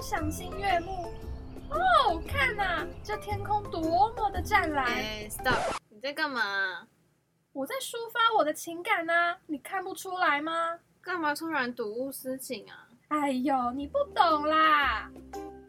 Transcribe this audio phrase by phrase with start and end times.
[0.00, 1.12] 赏心悦目。
[1.70, 4.86] 哦，看呐，这天空多么的湛蓝。
[4.86, 5.76] 哎，stop！
[5.88, 6.86] 你在干嘛？
[7.52, 10.78] 我在抒发我的情感呢，你看不出来吗？
[11.00, 12.88] 干嘛突然睹物思情啊？
[13.08, 15.10] 哎呦，你不懂啦！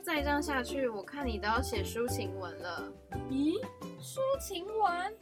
[0.04, 2.92] 再这样下去，我看你都要写抒情文了。
[3.30, 3.60] 咦，
[4.00, 5.18] 抒情文？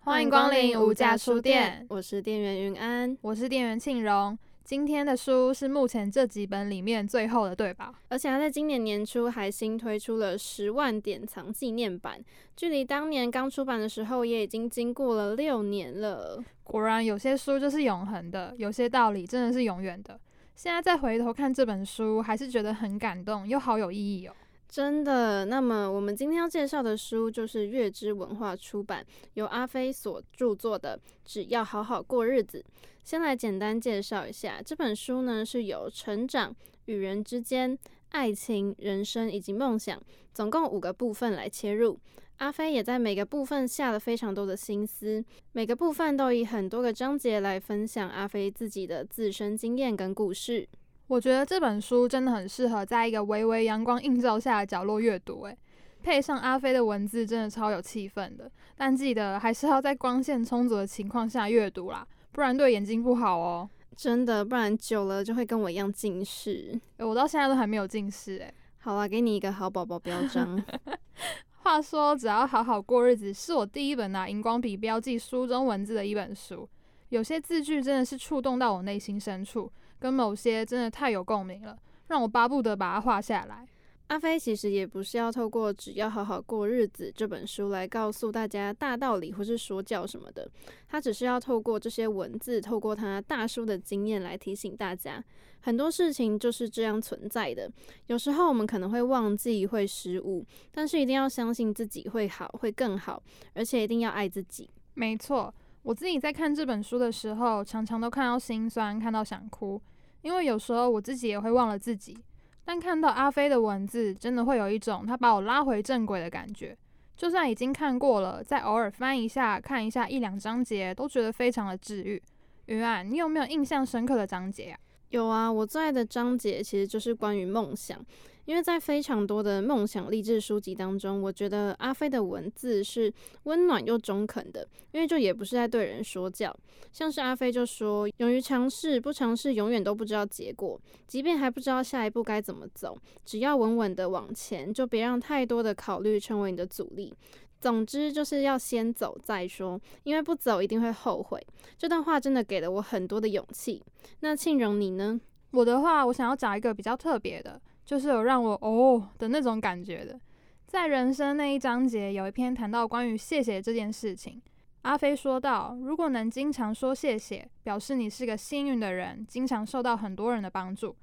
[0.00, 4.38] 欢迎光临无价书店，我是店员云安，我是店员庆荣。
[4.66, 7.92] 今天的书是目前这几本里面最后的，对吧？
[8.08, 12.18] 而且它在今年年初还新推出了十万典藏纪念版，
[12.56, 16.42] 距离当年刚出版的时候也已经经过了六年了。
[16.64, 20.18] 果然，有些书就是永恒的，有些道理真的是永远的。
[20.56, 24.34] 现在再回头看这本书，还是觉得很感动，又好有意义哦。
[24.68, 25.44] 真的。
[25.46, 32.64] 那么，我们今天要介绍的书就是月之文化出版，由阿飞所著作的《只要好好过日子》。
[33.04, 36.54] 先来简单介绍一下这本书呢，是由成长、
[36.86, 37.78] 与人之间、
[38.10, 40.02] 爱情、人生以及梦想，
[40.34, 41.98] 总共五个部分来切入。
[42.38, 50.68] 阿飞也在每个部分下了非常多的心思，每个部分都以很多个章节来分享阿飞自己的自身经验跟故事。
[51.08, 55.56] 我觉得这本书真的很适合在一个微微阳光映照下的角落阅读，诶，
[56.02, 58.50] 配上阿飞的文字，真的超有气氛的。
[58.76, 62.06] 但记得还是要在光线充足的情况下阅读啦。
[62.32, 66.78] 不然对眼睛不好哦，真的，不然久了就会跟我一样近视。
[66.98, 68.52] 我到现在都还没有近视诶。
[68.78, 70.62] 好啦，给你一个好宝宝标章。
[71.62, 76.68] 话说，只要好好过日子，是我第一本拿荧光笔标记书中文字的一本书。
[77.08, 83.66] 有些字句真的是触动到我内心深处，跟某些真的太有共鸣了，让我巴不得把它画下来。
[84.08, 90.48] 阿飞其实也不是要透过《只要好好过日子》这本书来告诉大家大道理或是说教什么的，
[90.88, 95.20] 他只是要透过这些文字，透过他大叔的经验来提醒大家，
[95.58, 97.68] 很多事情就是这样存在的。
[98.06, 103.20] 有时候我们可能会忘记，会失误，但是一定要相信自己会好，会更好，
[103.54, 104.70] 而且一定要爱自己。
[104.94, 105.52] 没错，
[105.86, 109.80] 我自己在看这本书的时候，常常都看到心酸，看到想哭，
[110.20, 112.18] 因为有时候我自己也会忘了自己。
[112.64, 116.76] 但看到阿飞的文字，真的会有一种他把我拉回正轨的感觉。
[117.16, 122.20] 就算已经看过了，再偶尔翻一下，看一下一两章节，都觉得非常的治愈。
[122.64, 124.78] 云安，你有没有印象深刻的章节啊？
[125.10, 128.04] 有啊，我最爱的章节其实就是关于梦想。
[128.46, 133.12] 因为在非常多的梦想励志书籍当中，我觉得阿飞的文字是
[133.42, 136.56] 温暖又中肯的，因为就也不是在对人说教。
[136.92, 140.80] 像是阿飞就说：“勇于尝试，不尝试永远都不知道结果。
[141.06, 147.12] 即便还不知道下一步该怎么走，只要稳稳的往前，就别让太多的考虑成为你的阻力。
[147.60, 151.44] 总之就是要先走再说，因为不走一定会后悔。”
[151.76, 153.82] 这段话真的给了我很多的勇气。
[154.20, 155.20] 那庆荣你呢？
[155.50, 157.60] 我的话，我想要找一个比较特别的。
[157.86, 160.20] 就是有让我哦的那种感觉的，
[160.66, 164.42] 在人生那一章节，有一篇谈到关于谢谢这件事情。
[164.82, 170.94] 阿飞说到，如果能经常说谢谢，表示你是个幸运的人，经常受到很多人的帮助。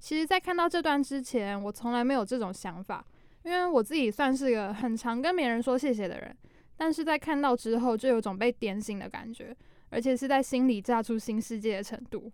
[0.00, 3.04] 其实，在看到这段之前，我从来没有这种想法，
[3.44, 6.36] 因为我自己算是个很常跟别人说谢谢的人。
[6.76, 9.56] 但是在看到之后，就有种被点醒的感觉，
[9.90, 12.32] 而且是在心里炸出新世界的程度。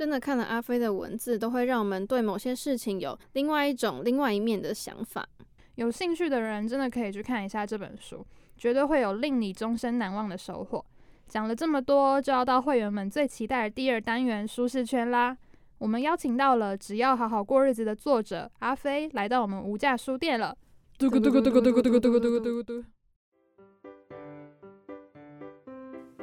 [0.00, 5.28] 真的看了阿飞的文字，都会让我们对某些事情有另外一种、另外一面的想法。
[5.74, 8.26] 有兴趣的人真的可以去看一下这本书，
[8.56, 10.82] 绝对会有令你终身难忘的收获。
[11.28, 15.36] 讲了这么多，就要到会员们最期待的第二单元舒适圈啦。
[15.76, 20.56] 我们邀请到了《只要好好过日子》的作者阿飞来到我们无价书店了。
[20.96, 22.84] 嘟咕嘟咕嘟咕嘟咕嘟咕嘟咕嘟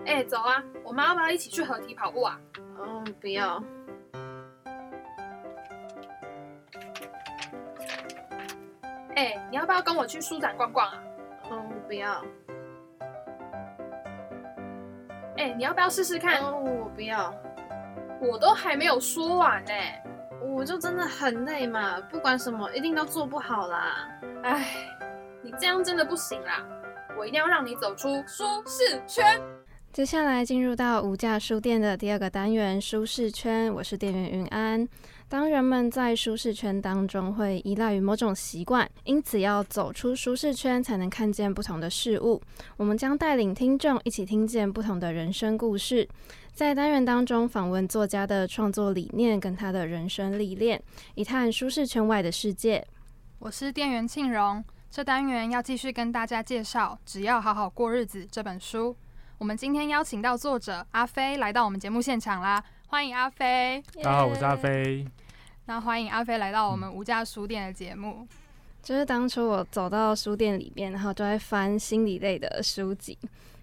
[0.08, 0.64] 哎，走啊！
[0.86, 2.40] 我们要不要一起去合体跑步啊？
[2.80, 3.62] 嗯，不要。
[9.16, 11.04] 哎，你要不要跟我去书展逛逛啊？
[11.52, 12.24] 嗯，不要。
[15.36, 16.40] 哎，你要不要试试看？
[16.40, 17.34] 哦，我不要。
[18.22, 19.74] 我都还没有说完呢。
[20.42, 24.08] 我就真的很累嘛，不管什么一定都做不好啦。
[24.44, 24.70] 哎，
[25.44, 26.64] 你这样真的不行啦！
[27.18, 29.42] 我一定要让你走出舒适圈。
[29.98, 33.74] 接下来进入到无价书店的第二个单元——舒适圈。
[33.74, 34.88] 我是店员云安。
[35.28, 42.40] 当人们在舒适圈当中会依赖于某种习惯，因此要走出舒适圈才能看见不同的事物。
[42.76, 46.08] 我们将带领听众一起听见不同的人生故事，
[46.54, 50.80] 在单元当中访问作家的创作理念跟他的人生历练，
[51.16, 52.86] 一探舒适圈外的世界。
[53.40, 58.96] 我是店员庆荣，这单元要继续跟大家介绍《只要好好过日子》这本书。
[59.40, 62.62] 我们今天邀请到作者阿飞来到我们节目现场啦。
[62.88, 65.06] 欢迎阿飞，大家好，我是阿飞。
[65.66, 68.28] 那欢迎阿飞来到我们无价书店的节目。
[68.82, 73.16] 就是当初我走到书店里面，然后就在翻心理类的书籍，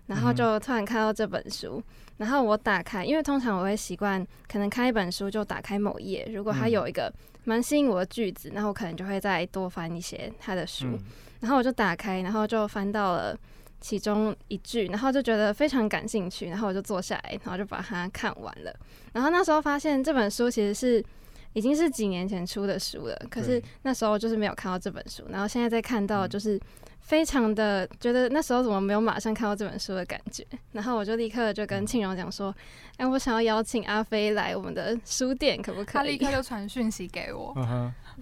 [0.06, 1.82] 然后就突然看到这本书，
[2.18, 7.12] 然后我打开，因为通常我会习惯可能看一本书就打开某页，如果它有一个
[7.42, 10.96] 蛮吸引我的句子，然后我可能就会再多翻一些他的书，
[11.40, 13.36] 然后我就打开，然后就翻到了。
[13.84, 18.75] 其中一句，然后就觉得非常感兴趣，然后我就坐下来，然后就把它看完了。
[19.12, 21.04] 然后那时候发现这本书其实是
[21.52, 25.22] 已经是几年前出的书了，可是那时候就是没有看到这本书。
[25.28, 26.58] 然后现在再看到，就是
[27.00, 30.42] 非常的觉得那时候怎么没有马上看到这本书的感觉。
[30.72, 32.56] 然后我就立刻就跟庆荣讲说
[32.96, 37.54] ：“哎，我想要邀请阿飞来我们的书店，可不可以？”他立刻就传讯息给我。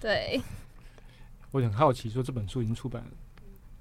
[0.01, 0.43] 对，
[1.53, 3.11] 我很好奇，说这本书已经出版了。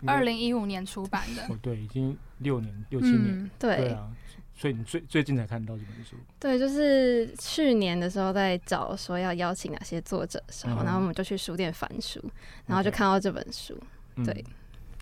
[0.05, 3.89] 二零一五年出版的，哦，对，已经六年六七年，对。
[3.89, 4.09] 啊，
[4.53, 12.23] 所以你最最近才看到这本书，对，就是去年的时候在找说要邀请哪些作者的时候，然后我们就去书店翻书，
[12.67, 13.75] 然后就看到这本书，
[14.23, 14.45] 对。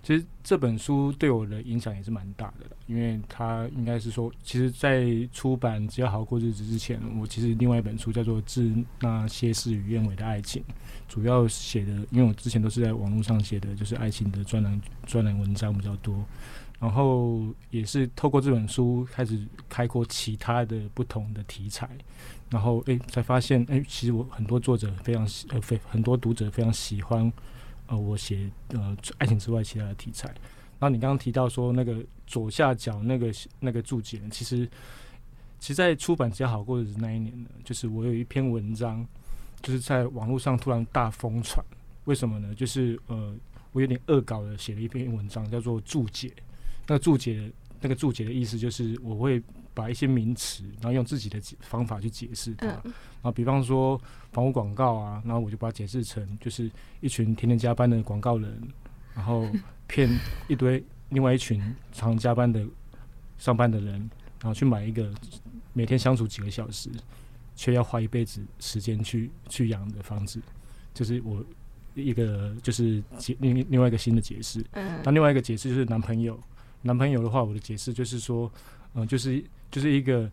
[0.10, 10.64] 其实这本书对我的影响也是蛮大的，因为它应该是说，其实，在出版《只要好好过日子》之前，我其实另外一本书叫做《致那些事与愿违的爱情》，
[11.08, 16.26] 主要写的，因为我之前都是在网络上写的，就是爱情的专栏专栏文章比较多，
[16.80, 19.40] 然后也是透过这本书开始
[19.70, 21.88] 开阔其他的不同的题材，
[22.50, 27.32] 然后诶才发现，诶其实我很多作者非常喜，呃非很多读者非常喜欢。
[27.90, 30.28] 呃，我写呃爱情之外其他的题材。
[30.80, 34.66] 然后你刚刚提到说那个左下角那个那个注解，其实
[35.60, 39.06] 其实，在出版《比较好过的》那一年呢，就是我有一篇文章，
[39.62, 41.64] 就是在网络上突然大疯传。
[42.06, 42.56] 为什么呢？
[42.56, 43.36] 就是呃，
[43.74, 46.32] 我有点恶搞的写了一篇文章，叫做注解。
[46.88, 49.42] 那注解，那个注解的意思就是我会。
[49.72, 52.68] 把一些名词，然后用自己的方法去解释它。
[52.68, 52.84] 然
[53.22, 54.02] 后，比方说
[54.34, 58.62] 房屋广告啊，然后我就把它解释成就是一群天天加班的广告人，
[59.16, 59.48] 然后
[59.88, 60.10] 骗
[60.50, 62.66] 一堆另外一群常加班的
[63.38, 63.94] 上班的人，
[64.42, 65.10] 然后去买一个
[65.72, 66.90] 每天相处几个小时，
[67.56, 70.42] 却要花一辈子时间去去养的房子。
[70.94, 71.42] 就是我
[71.96, 74.66] 一个就是解另另外一个新的解释。
[75.06, 76.38] 那另外一个解释就是男朋友，
[76.82, 78.52] 男朋友的话，我的解释就是说，
[78.94, 79.44] 嗯，就是。
[79.72, 80.28] 就是一个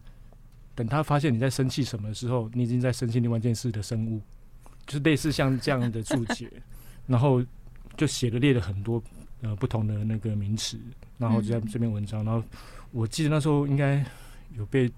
[0.74, 4.18] 等他发现你在生气什么的时候，你已经在生气另外一件事的生物，
[4.86, 6.50] 就是类似像这样的注解，
[7.06, 7.44] 然后
[7.98, 9.02] 就写了列了很多
[9.42, 10.78] 呃不同的那个名词，
[11.18, 12.42] 然后就在这篇文章，然后
[12.92, 14.02] 我记得那时候应该
[14.56, 14.90] 有被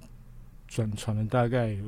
[0.68, 1.84] 转传了大概有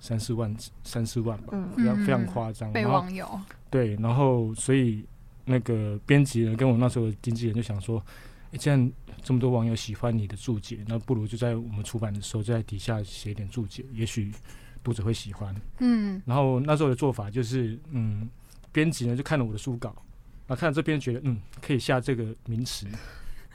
[0.00, 3.38] 三四万三四万吧，非常非常夸张，被网友
[3.68, 5.04] 对，然后所以
[5.44, 8.02] 那个编辑呢跟我那时候的经纪人就想说。
[8.58, 8.92] 既然
[9.22, 14.30] 这么多网友喜欢你的注解，那不如就在我们出版的时候，在底下写一点注解，也许
[14.82, 15.54] 读者会喜欢。
[15.78, 18.28] 嗯，然后那时候的做法就是，嗯，
[18.70, 19.94] 编辑呢就看了我的书稿，
[20.46, 22.86] 那看了这边觉得，嗯，可以下这个名词，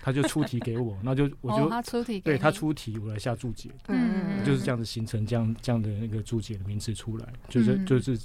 [0.01, 3.69] 他就出题给我，那就我就他出题，对他出题，我来下注解。
[3.89, 8.17] 嗯，就是这样子形成这样这样的那个注解的名词出来，就是就是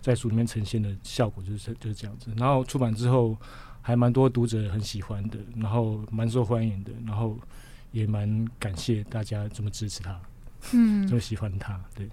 [0.00, 2.30] 在书里面呈现的效果就是就是这样子。
[2.36, 3.36] 然后出版之后。
[3.82, 7.36] 还蛮多读者很喜欢的，然后蛮受欢迎的，然后
[7.92, 10.20] 也蛮感谢大家这么支持他，
[10.72, 11.80] 嗯，这么喜欢他。
[11.94, 12.08] 对，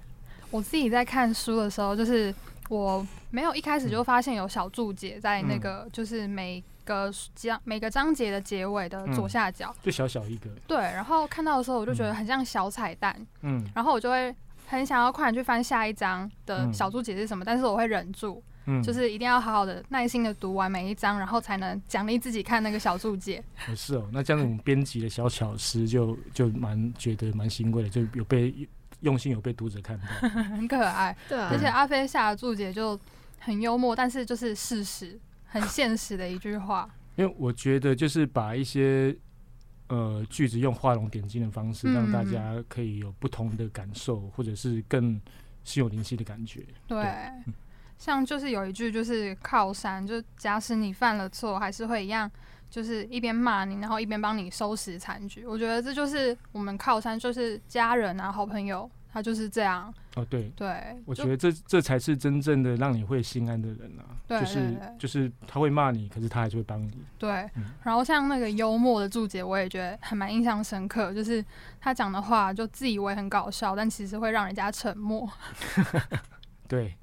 [0.50, 2.34] 我自己在看书的时候，就是
[2.70, 10.50] 我没有一开始就发现有小注解在那个，就是每个章每个章节的结尾的左下角，就小小一个。
[10.66, 14.34] 对，然后看到的时候，我就觉得很像小彩蛋，嗯，然后我就会
[14.68, 18.42] 很想要快点去翻下一章的小注解是什么，但是我会忍住。
[18.84, 23.44] 就是一定要好好的、耐心的读完每一章，然后才能奖励自己看那个小注解。
[23.76, 28.54] 是哦，那这样我们编辑的小巧思就 就蛮觉得蛮欣慰的，就有被
[29.02, 31.16] 用心有被读者看到， 很可爱。
[31.30, 33.00] 对，而且阿飞下的注解就
[33.40, 36.90] 很幽默，但是就是事实，很现实的一句话。
[37.16, 39.16] 因为我觉得就是把一些
[39.88, 45.20] 呃句子用画龙点睛的方式，让大家可以有不同的感受，或者是更
[45.64, 46.66] 心有灵犀的感觉。
[46.86, 46.98] 对。
[47.98, 52.30] 像就是有一句就是靠山，就假使你犯了错，还是会一样，
[52.70, 55.46] 就是一边骂你，然后一边帮你收拾残局。
[55.46, 59.94] 我觉得这就是我们靠山，就是家人啊，好朋友，他就是这样。
[60.16, 66.92] 哦，对，对，我觉得这这才是真正的让你会心安的人啊，对就是对对就是他会骂你，可是他还是会帮你。
[67.20, 71.44] 对嗯，然后像那个幽默的注解，我也觉得还蛮印象深刻，就是
[71.80, 75.30] 他讲的话就自以为很搞笑，但其实会让人家沉默。
[76.68, 76.98] 对，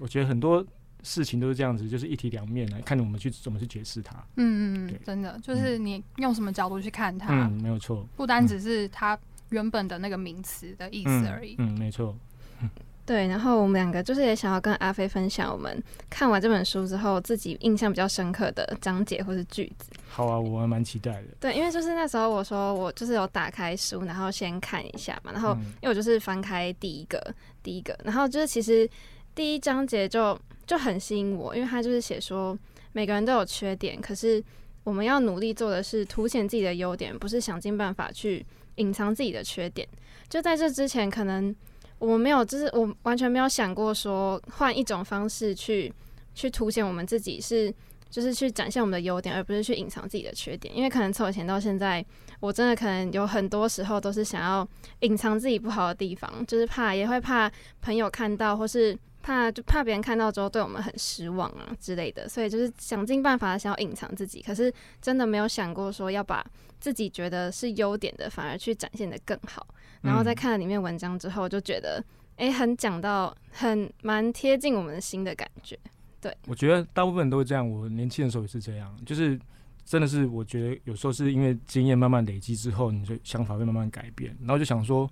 [0.00, 0.64] 我觉得很多
[1.02, 4.16] 事情都是这样子，就是一体两面来看我们去怎么去解释它。
[4.36, 9.18] 嗯嗯嗯，真的就是你用什么角度去看它，嗯，没有错，不单只是它
[9.50, 11.54] 原本的那个名词的意思嗯而已。
[11.58, 12.16] 嗯，没错。
[13.06, 19.90] 对，然后我们两个就是也想要跟阿飞分享我们看完这本书之后自己印象比较深刻的章节或是句子。
[20.08, 21.28] 好啊，我还蛮期待的。
[21.40, 28.88] 对，因为就是那时候我说我就是有打开书，然后先看一下嘛，然后嗯因为我就是翻开第一个第一个，然后就是其实
[29.34, 32.58] 第一章节就就很吸引我，因为他就是写说
[32.92, 34.42] 每个人都有缺点，可是
[34.84, 38.44] 我们要努力做的是凸显自己的优点，不是想尽办法去
[38.76, 39.86] 隐藏自己的缺点。
[40.28, 41.54] 就在这之前，可能
[41.98, 45.92] 我没有，就是我完全没有想过说换一种方式去
[46.34, 47.72] 去凸显我们自己是。
[48.10, 50.76] 就是去展现我们的优点，而不是去隐藏自己的缺点。
[50.76, 52.04] 因为可能从以前到现在，
[52.40, 54.68] 我真的可能有很多时候都是想要
[55.02, 57.48] 隐藏自己不好的地方，就是怕也会怕
[57.80, 66.44] 朋友看到，或是怕就怕别人看到之后对我们很失望啊之类的，所以就是想尽办法想要隐藏自己，可是真的没有想过说要把
[66.78, 69.66] 自己觉得是优点的，反而去展现的更好。
[70.02, 72.02] 然后在嗯看了里面文章之后，就觉得
[72.36, 75.78] 诶，很讲到很蛮贴近我们的心的感觉。
[76.20, 79.38] 对我觉得大部分人都会这样，我年轻的时候也是这样，就是
[79.84, 85.10] 真的是我觉得有时候是因为经验慢慢累积之后，你的想法会慢慢改变，然后就想说，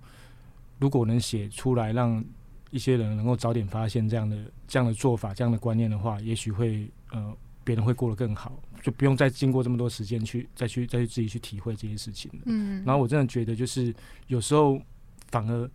[0.79, 2.23] 如果能写出来，让
[2.71, 12.39] 一些人能够早点发现这样的这样的做法、这样的观念的话，也许会呃别人会过得更好，就不用再经过这么多时间去再去再去自己去体会这些事情了。
[12.45, 13.93] 嗯，然后我真的觉得，就是
[14.27, 14.81] 有时候
[15.29, 15.69] 反而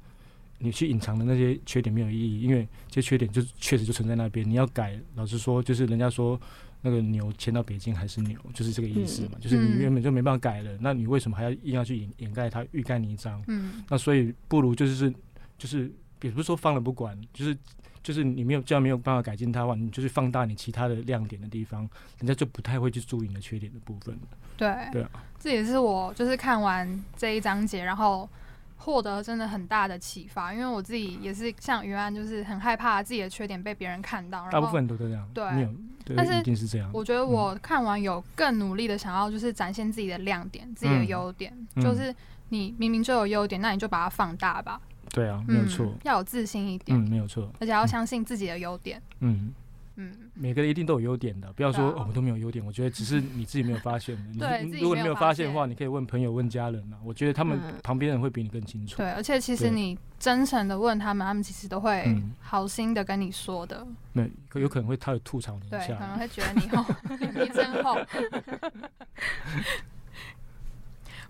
[0.58, 4.48] 你去隐藏的那些缺点没有意义，因为这些缺点就确实就存在那边。
[4.48, 6.40] 你要改，老实说，就是人家说
[6.80, 9.32] 那个牛迁到北京还是牛，就是这个意思嘛。
[9.40, 13.42] 就是你嗯原本就没办法改了，那你为什么还要硬要去掩掩盖它，欲盖弥彰？
[13.48, 15.12] 嗯那所以不如就是
[15.58, 15.92] 就是
[16.24, 17.56] 也不是说放了不管，就是。
[18.04, 21.88] 就是你没有，这样没有办法改进它的话，你就是放大你其他的亮点的地方，
[22.18, 24.14] 人家就不太会去注意你的缺点的部分。
[24.58, 25.08] 对对啊
[25.40, 28.28] 这也是我就是看完这一章节，然后
[28.76, 36.90] 获得真的很大的启发，因为我自己也是像于安，就是很害怕自己的缺点被别人看到，大部分都这样，对但是一定是这样。
[36.92, 42.14] 我觉得我看完有更努力的想要就是展现自己的亮点、自己的嗯优点，嗯就是
[42.50, 44.78] 你明明就有优点，那你就把它放大吧，
[45.14, 45.86] 对啊，没有错。
[45.86, 49.54] 嗯，，要有自信一点，嗯，没有错，而且要相信自己的优点，嗯，
[49.94, 51.94] 嗯，每个人一定都有优点的，不要说、啊。
[51.98, 57.74] 哦我都没有优点，我觉得只是你自己没有发现 对如果你没有发发现的话，你可以问朋友、问家人啊，我觉得他们嗯。
[57.84, 58.96] 旁边人会比你更清楚。
[58.96, 62.32] 对，而且其实你真诚的问他们，他们其实都会嗯。
[62.40, 66.84] 好心的跟你说的，那可有可能会他有吐槽你，一下，可能会觉得你厚，
[67.40, 67.96] 你真厚。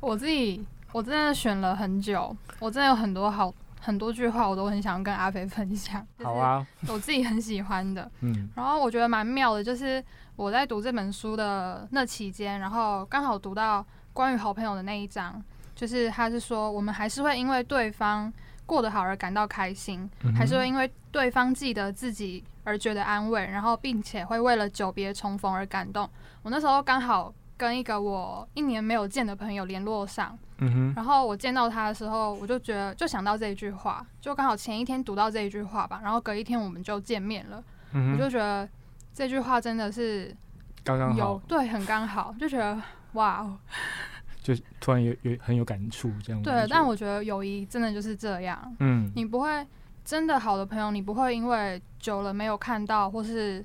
[0.00, 0.62] 我自己
[0.92, 3.52] 我真的选了很久，我真的有很多好
[3.84, 6.00] 很多句话，我都很想跟阿飞分享。
[6.18, 8.10] 就是好啊，我自己很喜欢的。
[8.20, 10.02] 嗯 然后我觉得蛮妙的，就是
[10.36, 15.42] 我在读这本书的那期间，然后刚好读到关于好朋友的那一章，
[15.74, 18.32] 就是他是说我们还是会因为对方
[18.64, 26.08] 过得好而感到开心，嗯还是会因为对方记得自己而觉得安慰，然后并且会为了久别重逢而感动。
[26.42, 38.68] 我那时候刚好跟一个我一年没有见的朋友联络上，嗯哼，然后我见到他的时候，我就觉得就想到这一句话，就刚好前一天读到这一句话吧，然后隔一天我们就见面了，我就觉得
[39.12, 40.34] 这句话真的是
[40.82, 42.80] 刚刚有好，对很刚好，就觉得
[43.12, 43.56] 哇哦，
[44.42, 46.66] 就突然有有很有感触这样对。
[46.68, 49.10] 但我觉得友谊真的就是这样，嗯。
[49.14, 49.66] 你不会
[50.04, 53.64] 真的好的朋友，你不会因为久了没有看到，或是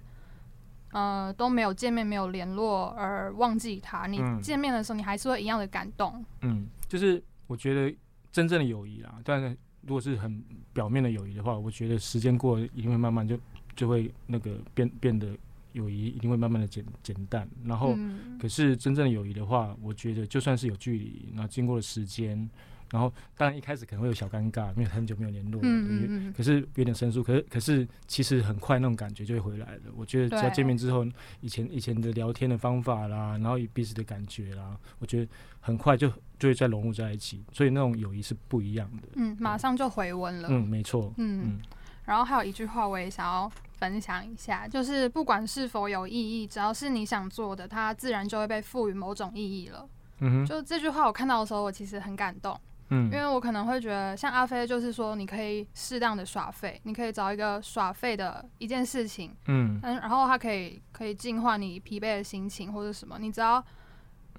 [0.91, 4.07] 呃都没有见面、没有联络而忘记他。
[4.07, 6.23] 你嗯见面的时候，你还是会一样的感动。
[6.41, 7.95] 嗯，就是我觉得
[8.31, 10.43] 真正的友谊啦，但是如果是很
[10.73, 13.39] 表面的友谊的话，我觉得时间过了一定会慢慢就
[13.75, 15.35] 就会那个变变得
[15.73, 17.93] 友谊一定会慢慢的减减淡，然后。
[17.97, 22.49] 嗯，可是真正的友谊的话，我觉得就算是有距离，那经过了时间，
[22.91, 29.81] 然后当然一开始可能会有小尴尬，因为很久没有联络了，嗯嗯嗯可是有点生疏，可是可是其实很快那种感觉就会回来了。
[29.95, 31.05] 我觉得只要见面之后，
[31.41, 39.07] 以前以前的聊天的方法啦，然后彼此的感觉啦，我觉得很快就就会再融入在一起，所以那种友谊是不一样的。
[39.15, 40.47] 嗯，马上就回温了。
[40.51, 41.13] 嗯，没错。
[41.17, 41.59] 嗯嗯
[42.05, 49.87] 然后还有一句话我也想要分享一下，就是不管是否有意义，只要是你想做的，它自然就会被赋予某种意义了。
[50.21, 63.63] 嗯哼，就这句话我看到的时候，我其实很感动，嗯因为我可能会觉得，像阿飞就是说，你可以适当的耍废，你可以找一个耍废的一件事情，嗯嗯，然后它可以可以净化你疲惫的心情或者什么，你只要。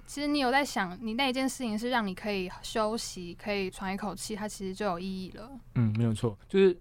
[0.06, 5.48] 其实你有在想，你那一件事情是让你可以休息，可以喘一口气，它其实就有意义了。
[5.76, 6.76] 嗯，没有错，就是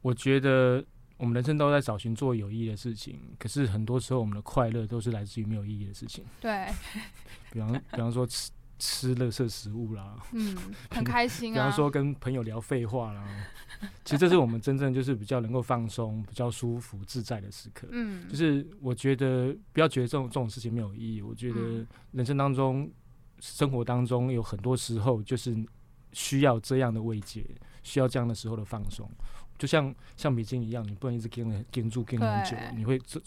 [0.00, 0.84] 我觉得
[1.16, 6.68] 我们人生都在找寻做有意义的事情，可是很多时候我们的快乐都是来自于没有意义的事情，对，
[7.50, 8.52] 比方比方说吃
[8.82, 10.56] 吃垃圾食物啦，嗯，
[10.90, 11.54] 很开心啊。
[11.54, 13.24] 比方说跟朋友聊废话啦，
[14.04, 17.86] 其实这是我们真正就是比较能够放松、比较舒服、自在的时刻。
[17.92, 21.22] 嗯，就是我觉得不要觉得这种这种事情没有意义。
[21.22, 22.90] 我觉得嗯人生当中、
[23.38, 25.56] 生活当中有很多时候就是
[26.12, 27.46] 需要这样的慰藉，
[27.84, 29.08] 需要这样的时候的放松。
[29.58, 33.20] 就像橡皮筋一样，你不能一直跟了跟住跟很久，你会这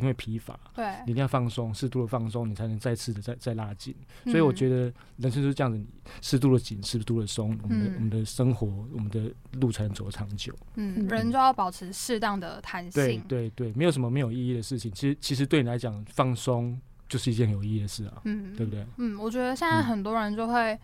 [0.00, 3.94] 因为疲乏，对你，一定要放松，适度的放松，你才能再次的再再拉紧。
[4.24, 5.80] 所以我觉得，人生就是这样子，
[6.20, 10.54] 适度的紧，适度的松，我们的、嗯我们的生活，我们的路才能走得长久。
[10.74, 13.22] 嗯，人就要保持适当的弹性。
[13.28, 14.90] 对对，没有什么没有意义的事情。
[14.92, 18.86] 其实其实对你来讲，放松就是一件有意义的事啊，嗯，对不对？
[18.96, 20.78] 嗯，我觉得现在嗯很多人就会，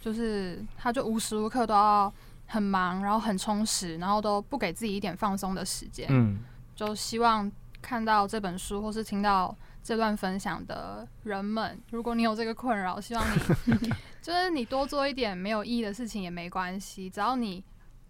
[0.00, 2.12] 就是他就无时无刻都要
[2.46, 6.08] 很忙，然后很充实，然后都不给自己一点放松的时间。
[6.10, 6.40] 嗯
[6.74, 13.24] 就希望看到这本书或是听到这段分享的人们，如果你有这个困扰，希望
[13.66, 13.74] 你
[14.22, 17.64] 就是你多做一点没有意义的事情也没关系，只要你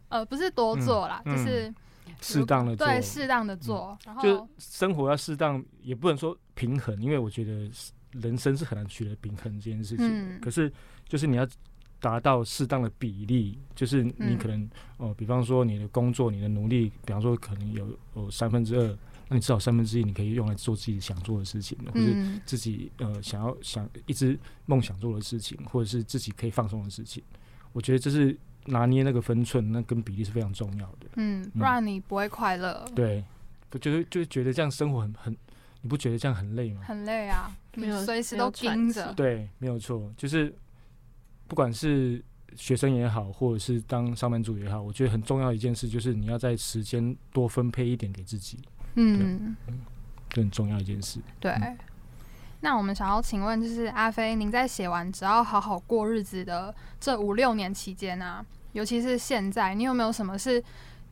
[0.09, 1.75] 呃不是多做啦，嗯就是
[2.21, 7.71] 适当的做，对适当的做，然后就生活要适当，也不能说平衡，因为我觉得
[8.13, 10.07] 人生是很难取得平衡这件事情。
[10.07, 10.73] 嗯可是
[11.07, 11.47] 就是你要
[12.01, 17.87] 达到适当的比例，就是你嗯可能哦、比方说你的工作、你的努力，比方说可能有
[18.17, 18.99] 有三分之二，
[19.33, 27.23] 那你至少三分之一你可以用来做自己想做的事情，或者嗯自己呃想要想一直梦想做的事情，或者是自己可以放松的事情。
[27.73, 31.07] 我觉得这是拿捏那个分寸，那跟比例是非常重要的。
[31.15, 33.25] 嗯，不然你不会快乐，对，
[33.69, 35.37] 不就是就是觉得这样生活很很，
[35.81, 36.83] 你不觉得这样很累吗？
[36.85, 40.53] 很累啊，没有随时都盯着，对，没有错，就是
[41.47, 42.21] 不管是
[42.57, 48.59] 学生也好，或者是当上班族也好，我觉得很重要一件事就是你要在时间多分配一点给自己，
[48.95, 49.57] 嗯，
[50.29, 51.21] 这很重要一件事。
[51.39, 51.53] 对。
[51.53, 51.79] 嗯
[52.63, 60.63] 那我们想要请问，就是阿飞，您在写完《只要好好过日子》的这五六年期间啊，尤其是现在，你有没有什么是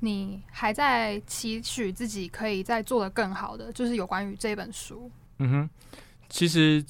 [0.00, 3.72] 你还在期许自己可以再做得更好的？
[3.72, 5.10] 就是有关于这本书。
[5.38, 5.70] 嗯哼，
[6.28, 6.84] 其实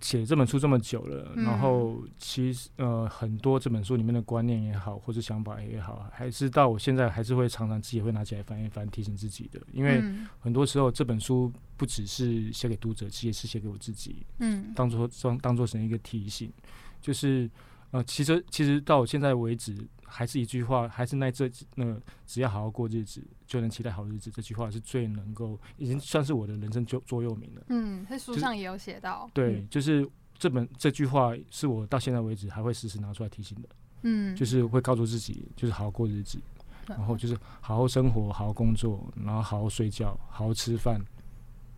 [0.00, 1.44] 写这本书这么久了，嗯。
[1.44, 10.28] 然后其实呃很多这本书里面的观念也好，或者想法也好，还是到我现在还是会常常自己会拿起来翻一翻，提醒自己的，因为嗯。
[10.38, 14.72] 很多时候这本书不只是写给读者，其实也是写给我自己，嗯。
[14.74, 16.52] 当做当当做成一个提醒，
[17.00, 17.50] 就是
[17.92, 24.30] 呃，其实其实到现在为止，还是一句话，还是那这那个只要好好过日子，就能期待好日子。
[24.30, 27.62] 这句话是最能够，已经算是我的人生座座右铭了。
[27.68, 29.28] 嗯，在书上也有写到。
[29.34, 33.68] 对，就是这本这句话是我到现在为止还会时时拿出来提醒的，
[34.02, 36.38] 嗯，就是会告诉自己，就是好好过日子，
[36.86, 41.00] 然后就是好好生活，好好工作，然后好好睡觉，好好吃饭，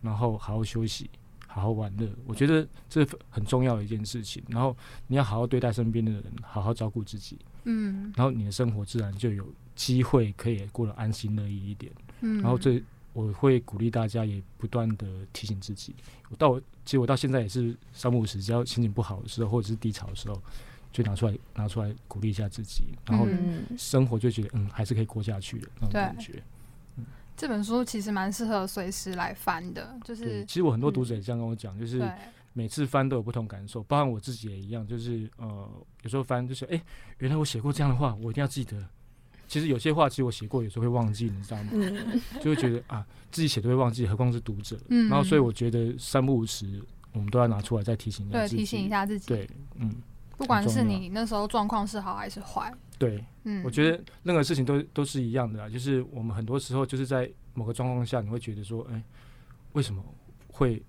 [0.01, 1.09] 然后好好休息，
[1.53, 2.09] 好好玩乐。
[2.25, 4.43] 我觉得这是很重要的一件事情。
[4.47, 11.91] 然后你要好好对待身边的人，好好照顾自己，嗯然后你的生活自然就有机会可以过得安心乐意一点。
[12.21, 12.81] 嗯，然后这
[13.13, 15.93] 我会鼓励大家，也不断的提醒自己。
[16.29, 20.41] 我到其实我到现在也是三不五时，只要心情不好的时候，或者是低潮的时候，
[20.91, 26.41] 就拿出来拿出来鼓励一下自己，然后嗯生活就觉得嗯还是可以过下去的那种感觉。
[27.35, 32.07] 这本书其实蛮适合随时来翻的，就，是其实我很多读者也这样跟我讲，就是，
[32.53, 35.69] 每次翻都有不同感受，包含我自己也一样，就是呃
[36.03, 36.81] 有时候翻就是哎、
[37.17, 38.85] 原来我写过这样的话，我一定要记得。
[39.47, 41.69] 其实有些话其实我写过，有时候会忘记，你知道吗？
[41.73, 44.79] 嗯，就会觉得啊自己写都会忘记，何况是读者。
[44.89, 48.55] 嗯然后所以我觉得三不五时我们都要拿出来再提醒一下自己。
[48.55, 49.93] 对提醒一下自己，对，嗯，
[50.37, 59.03] 不管是你那时候状况是好还是坏，对，嗯，我觉得任何事情都都是一样的啦，就是我们很多时候就是在某个状况下，你会觉得说，哎、
[59.73, 60.03] 为什么
[60.47, 60.81] 会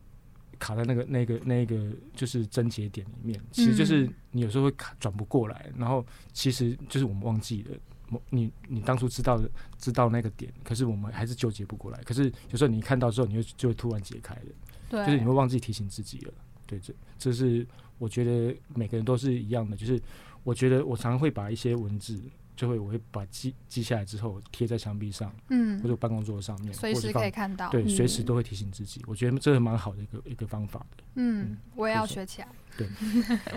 [0.59, 3.41] 卡在那个那个那个就是症结点里面？
[3.51, 7.77] 其实就是嗯你有时候会卡转不过来，然后其实就是我们忘记了。
[8.09, 11.99] 某你你当初知道的知道那个点，可是我们还是纠结不过来。
[12.05, 14.43] 可是有时候你看到之后，你会就会突然解开了，
[14.91, 16.33] 对，就是你会忘记提醒自己了。
[16.67, 17.67] 对，这这是
[17.99, 20.01] 我觉得每个人都是一样的，就是
[20.45, 22.23] 我觉得我常常会把一些文字
[22.55, 27.69] 就会我会把记记下来之后贴在墙壁上嗯或者，办公桌上面，随时可以看到。
[27.71, 29.03] 对，随时嗯都会提醒自己。
[29.09, 32.49] 我觉得这是蛮好的一个一个方法的，嗯嗯，我也要学起来。
[32.77, 32.89] 对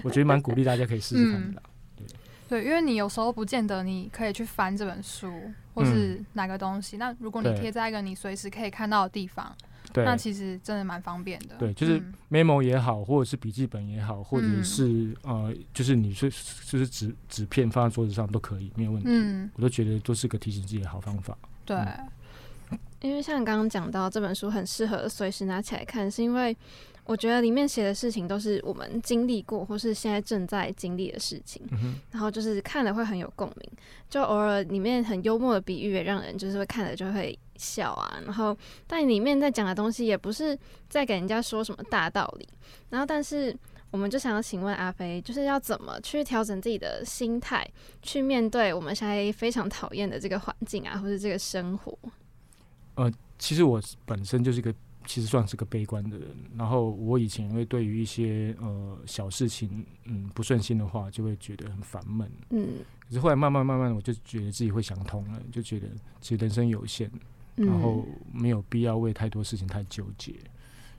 [0.04, 1.64] 我觉得蛮鼓励大家可以试试看的啦。
[2.50, 5.30] 对，因为你有时候不见得你可以去翻这本书，
[5.74, 6.96] 或是哪个东西。
[6.96, 9.54] 那如果你贴在一个你随时可以看到的地方，
[9.94, 11.56] 对那其实真的蛮方便的。
[11.58, 16.30] 对就是嗯 memo 也好，或者是笔记本也好，或者嗯是、呃，就是你是
[16.66, 19.08] 就是纸纸片放在桌子上都可以，没有问题。
[19.10, 21.38] 嗯，我都觉得都是个提醒自己的好方法。
[21.66, 22.10] 对，嗯
[23.02, 26.56] 因为像刚刚讲到这本书很适合随时拿起来看，是因为
[27.08, 33.72] 我觉得里面写的事情都是我们经历过或是现在正在经历的事情，嗯，然后就是看了会很有共鸣，
[34.10, 42.48] 就偶尔里面很幽默的比喻也让人就是会看了就会笑啊，然后但里面在讲的东西也不是在给人家说什么大道理，
[42.90, 43.58] 然后但是。
[43.90, 47.66] 我们就想要请问阿飞，就是要怎么去调整自己的心态，
[48.02, 51.98] 去面对我们现在非常讨厌的这个环境啊，或是这个生活。
[52.96, 54.76] 呃其实我本身就是一个
[55.08, 62.30] 其实算是个悲观的人，然后我以前会对于一些呃小事情嗯不顺心的话，就会觉得很烦闷。
[62.50, 65.88] 嗯，可是后来慢慢慢慢，我就觉得自己会想通了，就觉得
[66.20, 67.10] 其实人生有限，
[67.56, 70.36] 嗯然后没有必要为太多事情太纠结，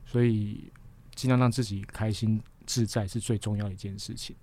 [0.07, 0.73] 所以
[1.15, 4.35] 尽量让自己开心自在是最重要的一件事情。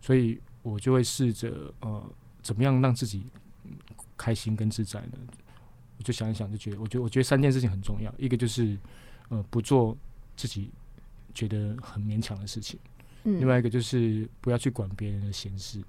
[0.00, 2.10] 所以我就会试着呃，
[2.42, 3.26] 怎么样让自己
[3.64, 3.72] 嗯
[4.16, 5.18] 开心跟自在呢？
[5.98, 8.78] 我就想一想，就觉得，我觉得我觉得三件事情很重要，一个就是
[9.30, 9.96] 呃不做
[10.36, 10.70] 自己
[11.34, 12.78] 觉得很勉强的事情。
[13.24, 15.82] 嗯另外一个就是不要去管别人的闲事，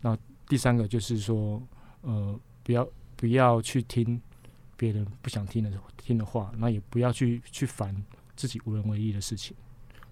[0.00, 1.60] 那第三个就是说，
[2.02, 4.20] 呃，不要不要去听
[4.76, 7.94] 别人不想听的听的话，那也不要去去烦
[8.36, 9.56] 自己无能为力的事情。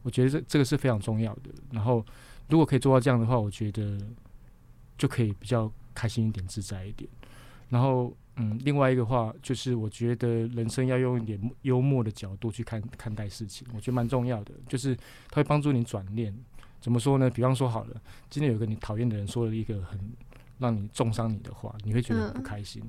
[0.02, 1.50] 我觉得这这个是非常重要的。
[1.70, 2.04] 然后
[2.48, 4.00] 如果可以做到这样的话，我觉得
[4.98, 7.08] 就可以比较开心一点、自在一点。
[7.70, 14.52] 然后，嗯，另外一个话就是，我觉得人生要用一点幽默的角度去看看待事情，我觉得蛮重要的。
[14.68, 14.94] 就是
[15.30, 16.36] 它会帮助你转念。
[16.80, 17.30] 怎么说呢？
[17.30, 19.98] 比方说好了，今天有一个你讨厌的人说了一个很
[20.58, 22.82] 让你重伤你的话，你会觉得很不嗯开心。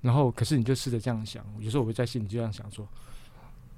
[0.00, 2.88] 然后，可是你就试着这样想，有时候我会在心里就这样想说：“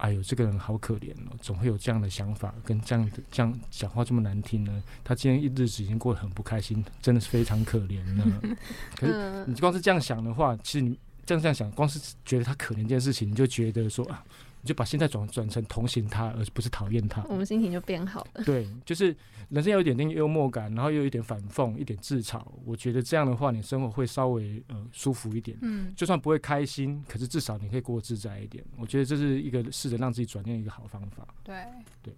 [0.01, 4.83] 哎呦，这个人好可怜哦，总会有这样的想法，跟这样的这样讲话这么难听呢。
[5.05, 8.25] 他今天一日子已经过得很不开心，真的是非常可怜呢。
[8.97, 14.25] ”可是嗯你光是这样想的话，其实你这样这样想，光是觉得他可怜这件事情，你就觉得说啊，
[14.63, 17.23] 你就把心态转转成同情他，而不是讨厌他。
[17.29, 18.45] 我们心情就变好了。
[18.45, 19.17] 对，就是
[19.49, 22.43] 人生要有一点点幽默感，然后又有一点反讽，一点自嘲。
[22.65, 25.57] 我觉得这样的话，你生活会稍微呃舒服一点。
[25.63, 28.63] 嗯，就算不会开心，可是至少你可以过得自在一点。
[28.77, 31.27] 我觉得这是一个试着让自己转念的一个好方法。
[31.43, 31.65] 对
[32.03, 32.13] 对。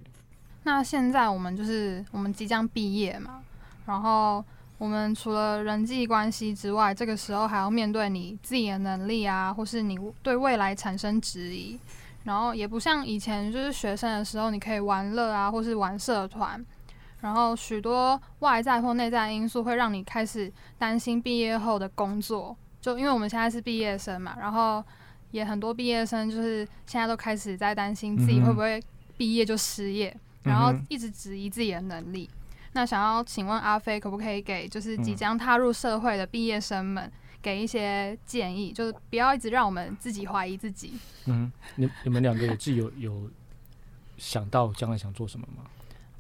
[0.65, 3.43] 那现在我们就是我们即将毕业嘛，
[3.87, 4.45] 然后
[4.79, 11.79] 我们除了人际关系之外，这个时候还要面对你自己的能力啊，或是你对未来产生质疑。
[12.25, 16.65] 然后也不像以前就是学生的时候，你可以玩乐啊，或是玩社团。
[17.21, 24.83] 然后许多外在或内在因素会让你开始担心毕业后的工作，就因为我们现在是毕业生嘛，然后
[25.31, 28.83] 也很多毕业生就是现在都开始在担心自己会不会
[29.17, 32.29] 毕业就失业，然后一直质疑自己的能力。
[32.73, 37.09] 那想要请问阿飞，可不可以给就是即嗯将踏入社会的毕业生们
[37.43, 40.95] 给一些建议，就是不要一直让我们自己怀疑自己。
[41.27, 43.29] 嗯，你你们两个有自己有有
[44.17, 45.65] 想到将来想做什么吗？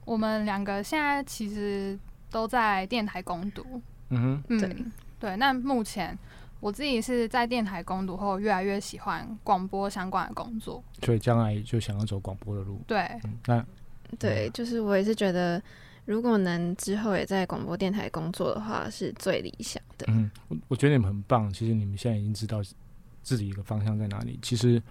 [0.05, 1.97] 我们两个现在其实
[2.29, 3.81] 都在电台攻读，
[4.11, 4.77] 嗯哼，嗯，对
[5.21, 5.37] 对。
[5.37, 6.19] 那目前
[6.59, 10.83] 我自己是在电台攻读后，越来越喜欢广播相关的工作。
[11.05, 12.81] 所以将来就想要走广播的路。
[12.87, 13.65] 对，嗯，那
[14.19, 15.63] 对，就是我也是觉得，
[16.05, 20.07] 如果能之后也在广播电台工作的话，是最理想的。
[20.09, 21.53] 嗯，我我觉得你们很棒。
[21.53, 22.61] 其实你们现在已经知道
[23.23, 24.38] 自己一个方向在哪里。
[24.43, 24.83] 其实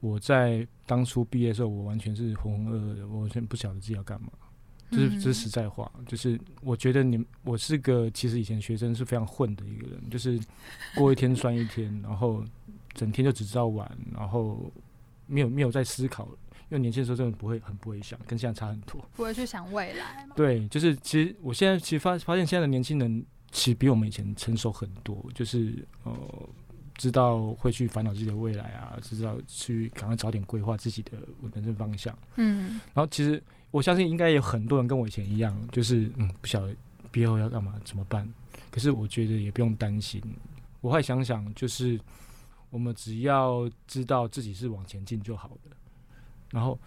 [0.00, 4.28] 我在当初毕业的时候，我完全是浑浑噩噩的，我完全不晓得自己要干嘛。
[4.90, 10.36] 这是这是实在话，就是我觉得你们，我是个其实以前学生是非常混的一个人，就是
[10.96, 12.42] 过一天算一天，然后
[12.92, 14.68] 整天就只知道玩，然后
[15.28, 16.28] 没有没有在思考，
[16.70, 19.04] 因为年轻的时候真的不会很不会想，跟现在差很多。
[19.16, 20.34] 不会去想未来嘛。
[20.36, 26.12] 对，就是其实我现在其实发发现现在的年轻人其实比我们以前成熟很多，就是呃
[26.96, 31.18] 知道会去烦恼自己的未来啊，知道去赶快早点规划自己的
[31.52, 32.16] 人生方向。
[32.36, 36.74] 嗯然后其实我相信应该有很多人跟我以前一样，就是嗯不晓得
[37.10, 38.28] 毕业后要干嘛怎么办。
[38.70, 40.22] 可是我觉得也不用担心，
[40.80, 41.98] 我会想想，就是
[42.70, 45.76] 我们只要知道自己是往前进就好了，
[46.50, 46.78] 然后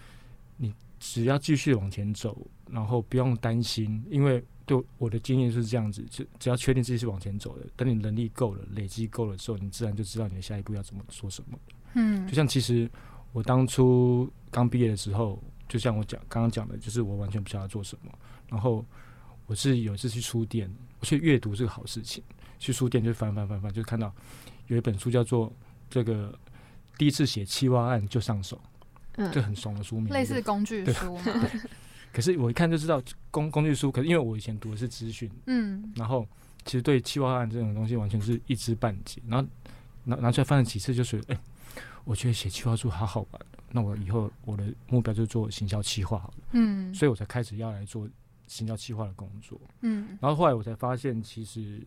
[0.57, 11.57] 你只要继续往前走，然后不用担心，因为对我的经验就是这样子，只只要确定自己是往前走的，等你能力够了、累积够了之后，你自然就知道你的下一步要怎么做什么。
[11.95, 12.89] 嗯就像其实
[13.33, 18.11] 我当初刚毕业的时候，就像我讲刚刚讲的，就是我完全不晓得做什么。
[18.49, 18.85] 然后
[19.45, 22.23] 我是有一次去书店，我去阅读是个好事情，
[22.59, 24.13] 去书店就翻翻翻翻，就看到
[24.67, 25.51] 有一本书叫做
[25.89, 26.33] 这个
[26.97, 28.59] 第一次写企划案就上手，
[29.17, 29.31] 嗯。
[29.31, 31.23] 这很怂的书名，类似工具书嘛，
[32.11, 35.91] 可是我一看就知道工工具书，可是因为我以前读的是资讯，嗯。
[35.95, 36.27] 然后
[36.65, 39.47] 其实对企划案这种东西完全是一知半解，然后
[40.03, 41.39] 拿拿出来翻了几次，就觉得哎、
[42.03, 46.93] 我觉得写企划书好好玩，那我以后我的目标就是做行销企划好了，嗯。
[46.93, 48.07] 所以我才开始要来做
[48.47, 49.59] 行销企划的工作。
[49.81, 50.17] 嗯。
[50.21, 51.81] 然后后来我才发现，其实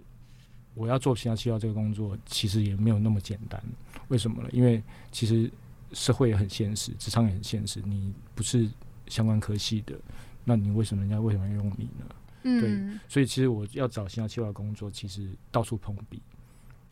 [0.75, 3.62] 我要做行销企划这个工作，其实也没有那么简单。
[4.09, 4.49] 为什么呢？
[4.53, 5.51] 因为其实
[5.97, 8.69] 社会也很现实，职场也很现实，你不是
[9.07, 9.99] 相关科系的，
[10.45, 12.05] 那你为什么人家为什么要用你呢？
[12.43, 16.21] 嗯，所以其实我要找行销企划工作，其实到处碰壁，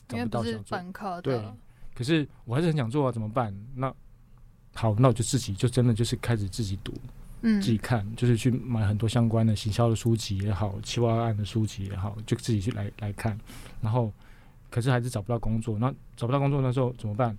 [0.09, 1.21] 找不到想做。
[1.21, 1.39] 对，
[1.95, 3.55] 可是我还是很想做啊，怎么办？
[3.75, 3.95] 那
[4.75, 6.93] 好，那我就自己就真的就是开始自己读，
[7.43, 13.39] 嗯自己看，就是去买很多相关的行销的书籍也好，企划案的书籍也好，就自己去来来看。
[13.83, 14.11] 然后，
[14.71, 15.79] 可是还是找不到工作。
[15.79, 17.37] 那找不到工作那时候怎么办？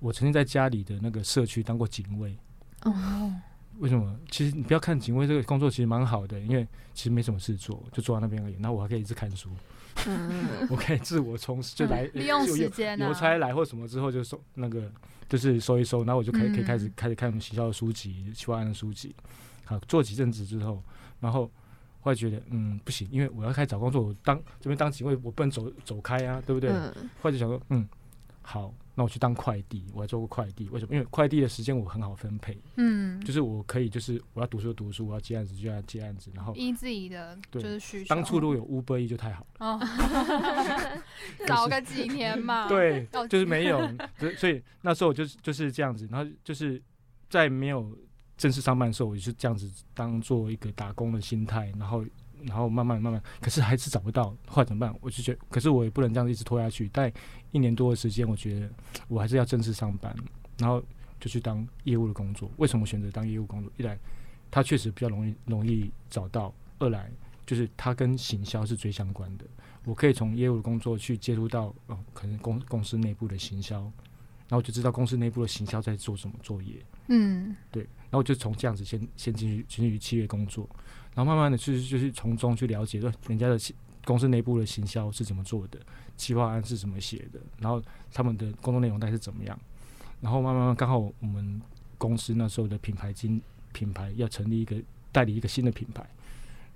[0.00, 2.36] 我曾经在家里的那个社区当过警卫。
[2.82, 3.32] 哦，
[3.78, 4.18] 为什么？
[4.30, 8.54] 其实你不要看警卫这个工作，其实蛮好的，因为其实没什么事做，就坐在那边而已。
[8.54, 9.50] 然后我还可以一直看书，
[10.06, 14.90] 嗯， 我可以自我充实，就来利用时间啊，邮差来或什么之后就收那个
[15.28, 19.14] 就是收一收，然后我就可以可以开始嗯开始看我们学校的书籍、企划案的书籍。
[19.64, 20.82] 好，做几阵子之后，
[21.20, 21.50] 然后
[22.00, 26.70] 后来觉得嗯不行，因为我要开始找工作，我当这边当警卫，我不能走走开啊，对不对？
[26.70, 27.86] 嗯后来就想说嗯
[28.42, 30.94] 好，那我去当快递，我还做过快递，为什么？
[30.94, 36.54] 因为快递的时间我很好分配，嗯，就是我可以就是我要读书就读书，我要接案子就要接案子，然后。
[36.54, 38.08] 依自己的就是需求。
[38.08, 39.80] 当初如果有 Uber E 就太好了，哦，
[41.46, 43.80] 早个几年嘛，对，就是没有，
[44.36, 46.82] 所以那时候我就是就是这样子，然后就是
[47.28, 47.96] 在没有
[48.36, 52.04] 正式上班的时候，我就是这样子当做一个打工的心态，然后
[52.46, 54.94] 然后慢慢慢慢，可是还是找不到，后来怎么办？
[55.00, 57.12] 我就觉得，可是我也不能这样一直拖下去，但
[57.52, 58.70] 一年多的时间，我觉得
[59.08, 60.14] 我还是要正式上班，
[60.58, 60.82] 然后
[61.18, 62.50] 就去当业务的工作。
[62.56, 63.72] 为什么选择当业务工作？
[63.76, 63.98] 一来
[64.50, 67.10] 它确实比较容易容易找到，二来
[67.46, 69.44] 就是它跟行销是最相关的。
[69.84, 73.80] 我可以从业务的工作去接触到，呃，可能公公司内部的行销，
[74.46, 76.74] 然后就知道公司内部的行销在做什么作业，
[77.08, 80.68] 嗯对，然后我就从这样子先先进去进去企业工作，
[81.14, 83.58] 然后慢慢的去就是从中去了解，说人家的
[84.04, 85.78] 公司内部的行销是怎么做的，
[86.16, 89.58] 企划案是怎么写的，然后他们的工作内容大概是怎么样，
[90.20, 91.60] 然后慢慢慢刚好我们
[91.98, 93.40] 公司那时候的品牌经
[93.72, 94.76] 品牌要成立一个
[95.12, 96.08] 代理一个新的品牌。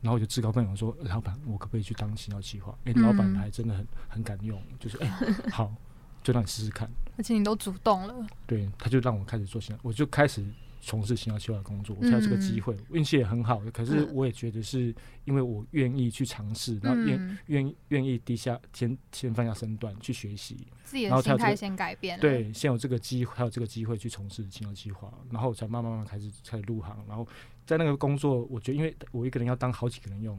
[0.02, 5.08] 然后我就自告奋勇说：“老板，我可不可以去当行销企划？”哎、老板嗯还真的很很敢用，就是哎、
[5.50, 5.74] 好，
[6.22, 6.86] 就让你试试看。
[7.16, 8.14] 而且你都主动了，
[8.46, 10.44] 对，他就让我开始做行销，我就开始
[10.84, 13.60] 从事行销企划的工作，我才有这个机会，运气也很好。
[13.72, 14.14] 可是嗯。
[14.14, 14.94] 我也觉得是
[15.24, 27.26] 因为我愿意去尝试，然后愿嗯，愿意愿意低下先先放下身段去学习，自己的心态先改变，对，先有这个机会，还有这个机会去从事行销计划，然后才慢慢慢慢开始开始入行，然后
[27.66, 30.38] 在那个工作，我觉得因为我一个人要当好几个人用，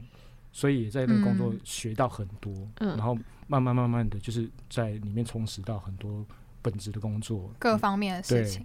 [0.52, 2.96] 所以也在那个工作嗯学到很多，嗯。
[2.96, 6.24] 然后慢慢慢慢的就是在里面充实到很多
[6.62, 8.64] 本职的工作，各方面的事情，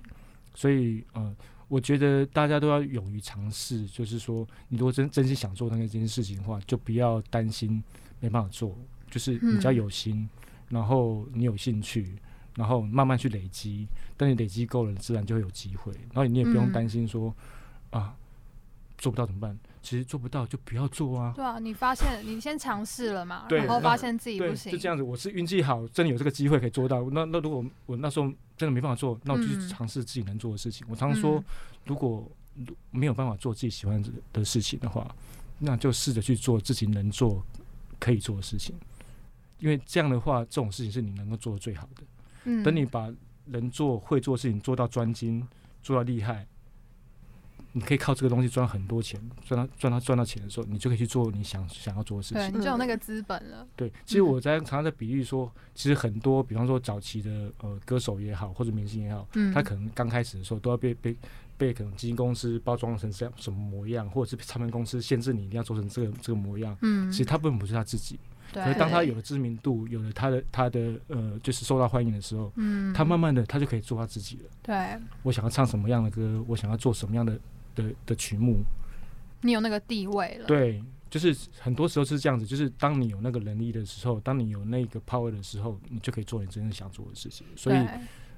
[0.54, 1.36] 所以呃，
[1.72, 7.82] 我觉得大家都要勇于尝试，就是说，你如果真真心想做那个这件事情的话，就不要担心
[8.20, 8.78] 没办法做，
[9.10, 10.28] 就是你只要嗯有心，
[10.68, 12.14] 然后你有兴趣，
[12.58, 17.34] 然后慢慢去累积，等你累积够了，自然就会有机会，然后你也不用嗯担心说、
[17.92, 18.18] 啊
[18.98, 19.58] 做不到怎么办？
[19.82, 21.34] 其实做不到就不要做啊。
[21.36, 25.02] 对啊，你发现你先尝试了嘛，然后发现自己，不行，就这样子。
[25.02, 27.02] 我是运气好，真的有这个机会可以做到。
[27.10, 28.32] 那那如果我那时候
[28.62, 30.86] 真的没办法做，那我就去嗯尝试自己能做的事情。
[30.88, 31.44] 我常说嗯，
[31.86, 32.30] 如果
[32.92, 35.16] 没有办法做自己喜欢的事情的话，
[35.58, 37.44] 那就试着去做自己能做、
[38.00, 38.76] 可以做的事情。
[39.58, 42.04] 因为这样的话，这种事情是你能够做的最好的。
[42.44, 43.12] 嗯，等你把
[43.46, 45.44] 能做、会做的事情做到专精、
[45.82, 46.46] 做到厉害，
[47.74, 52.52] 你可以靠这个东西赚很多钱，赚到赚到赚到钱的时候，你就可以去做你想想要做的事情。
[52.52, 52.58] 对，。
[52.58, 61.16] 你就有那个资本了，对，其实我在常常在比喻说，其实很多，比方说早期的呃歌手也好，或者明星也好，嗯，他可能刚开始的时候都要被被
[61.58, 66.76] 被可能基金公司包装成这样什么模样，或者是唱片公司限制你一定要做成这个这个模样。
[66.82, 68.20] 嗯，其实他根本不是他自己，
[68.52, 74.50] 对，可是当他有了知名度，有了他的他的呃就是受到欢迎的时候，嗯，他慢慢的他就可以做他自己了。
[74.62, 75.00] 对。
[75.24, 77.40] 我想要唱什么样的歌，我想要做什么样的
[77.76, 78.64] 的的曲目，
[79.42, 87.46] 你有那个地位了，，对，就是很多时候是这样子，就是当你有那个能力的时候，当你有那个 power 的时候，你就可以做你真正想做的事情。
[87.56, 87.88] 所以，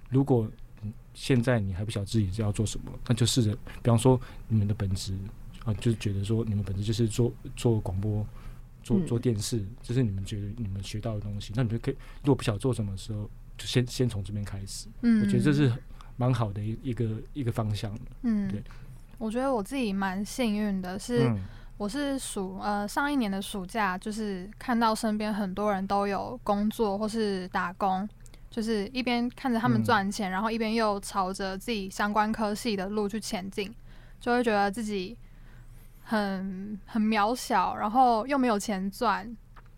[0.09, 0.49] 如果
[0.81, 5.17] 嗯现在你还不晓得自己要做什么，那就试着，比方说你们的本质
[5.63, 8.25] 啊，就是觉得说你们本质就是做做广播、
[8.83, 9.07] 做嗯。
[9.07, 14.87] 做电视，这是你们觉得你们学到的东西，那你就可以，如果不晓得做什么的时候，就先先从这边开始。
[15.03, 15.71] 嗯，我觉得这是
[16.17, 18.01] 蛮好的一一个一个方向的。
[18.23, 18.49] 嗯。
[18.49, 18.61] 对，
[19.17, 21.39] 我觉得我自己蛮幸运的是，嗯
[21.77, 28.07] 我是暑呃上一年的暑假，就是看到身边很多人都有工作或是打工，
[28.49, 33.73] 就是一边看着他们嗯赚钱，然后一边又朝着自己相关科系的路去前进，
[34.19, 35.17] 就会觉得自己
[36.03, 39.35] 很很渺小，然后又没有钱赚，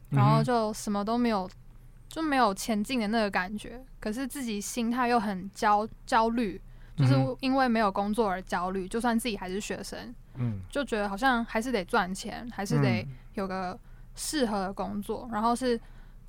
[0.09, 1.49] 然后就什么都没有，
[2.09, 3.81] 就没有前进的那个感觉。
[3.99, 6.61] 可是自己心态又很焦焦虑，
[6.95, 8.87] 就是因为没有工作而焦虑。
[8.87, 13.77] 就算自己还是学生，嗯，就觉得好像还是得赚钱，还是得嗯有个
[14.15, 15.27] 适合的工作。
[15.31, 15.79] 然后是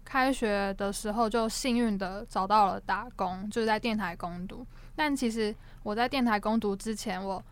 [0.05, 4.66] 开学的时候就幸运的找到了打工，就是在电台攻读。
[4.94, 7.42] 但其实我在电台攻读之前，我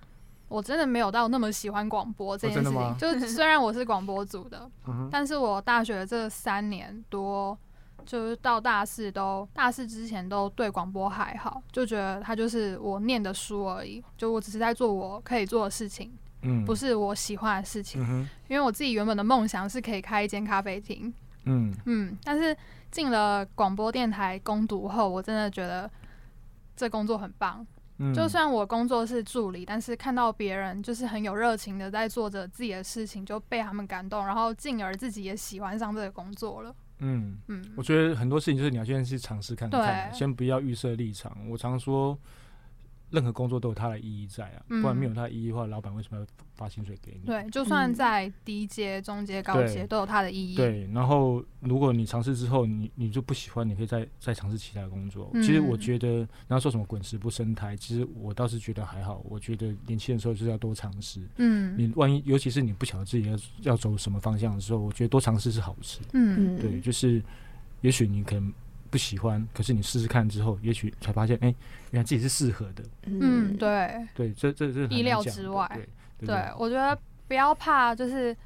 [0.48, 2.96] 我真的没有到那么喜欢广播这件事情。
[2.96, 4.70] 就是虽然我是广播组的，
[5.10, 7.58] 但是我大学这三年多，
[8.04, 16.12] 就是到大四都大四之前都对广播还好，就觉得它就是我念的书而已，就我只是在做我可以做的事情，
[16.42, 18.02] 嗯，不是我喜欢的事情。
[18.02, 21.12] 嗯，因为我自己原本的梦想是可以开一间咖啡厅，
[21.44, 22.56] 嗯嗯，但是
[22.90, 25.90] 进了广播电台攻读后，我真的觉得
[26.76, 27.66] 这工作很棒。
[27.98, 36.74] 嗯，就算我工作是助理，但是看到别人就是很有热情的在做着自己的事情，就被他们感动，然后进而自己也喜欢上这个工作了。
[37.04, 41.36] 嗯，嗯，我觉得很多事情就是你要先去尝试看看，先不要预设立场。
[41.50, 42.18] 我常说，
[43.14, 47.26] 任何工作都有它的意义在啊，嗯不然没有它的意义的话，老板为什么要发薪水给你？
[47.26, 55.30] 对，就算嗯在低阶、中阶、高阶都有它的意义。，对，然后如果你尝试之后，你你就不喜欢，你可以再再尝试其他的工作。
[55.34, 59.22] 嗯其实我觉得，然后说什么滚石不生苔，其实我倒是觉得还好。
[59.28, 61.20] 我觉得年轻的时候就是要多尝试。
[61.36, 66.00] 嗯你万一，尤其是你不晓得自己要要走什么方向的时候，我觉得多尝试是好事。
[66.12, 67.22] 嗯嗯，对，就是
[67.82, 68.52] 也许你可能
[68.94, 71.52] 不喜欢，可是你试试看之后，也许才发现，哎、
[71.90, 72.84] 原来自己是适合的。
[73.06, 74.06] 嗯，对。
[74.14, 75.68] 对，这这是意料之外
[76.20, 78.36] 对我觉得不要怕，就是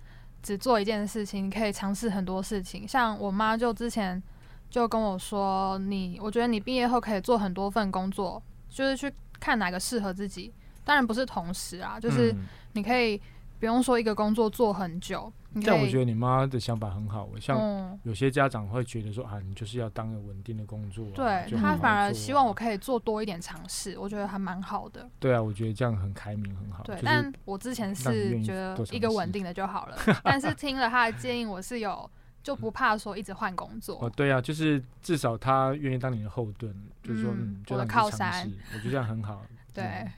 [0.43, 2.89] 只做一件事情，你可以尝试很多事情。
[2.89, 4.23] 像我妈就之前
[4.71, 10.51] 就跟我说，你我觉得你毕业后可以做很多份工作，就是去看哪个适合自己。
[10.83, 13.21] 当然不是同时啊，就是嗯你可以
[13.61, 15.31] 不用说一个工作做很久。
[15.65, 25.09] 但我觉得你妈的想法很好，像嗯，有些家长会觉得说啊，你就是要当个稳定的工作啊、对他反而希望我可以做多一点尝试，我觉得还蛮好的。
[25.19, 26.85] 对啊，我觉得这样很开明，很好。
[26.85, 32.09] 对，就是但我之前是觉得一个稳定的就好了， 但是听了他的建议，我是有
[32.43, 34.11] 就不怕说一直换工作 哦，作。
[34.11, 39.43] 对啊，就是至少他愿意当你的后盾，就是说，嗯嗯，就我的靠山我觉得这样很好。
[39.73, 40.13] 对嗯，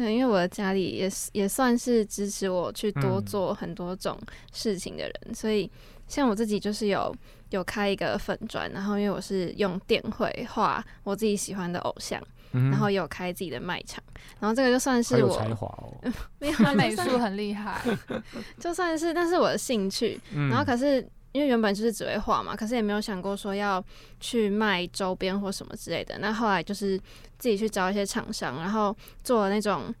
[0.00, 3.24] 对，因为我的家里也是也算是支持我去多嗯。
[3.26, 4.18] 做很多种
[4.52, 5.70] 事情的人，所以
[6.08, 7.14] 像我自己就是有
[7.50, 12.18] 有开一个粉砖，然后因为我是用电绘画我自己喜欢的偶像，
[12.52, 14.02] 嗯然后也有开自己的卖场，
[14.40, 16.12] 然后这个就算是我有才华哦。
[16.40, 17.80] 没有他美术很厉害，
[18.58, 20.48] 就算是，但是我的兴趣，嗯。
[20.48, 23.82] 然后可是因为原本就是只会画嘛，可是也没有想过说要
[24.18, 26.18] 去卖周边或什么之类的。
[26.18, 26.98] 那后来就是
[27.38, 29.94] 自己去找一些厂商，然后做了那种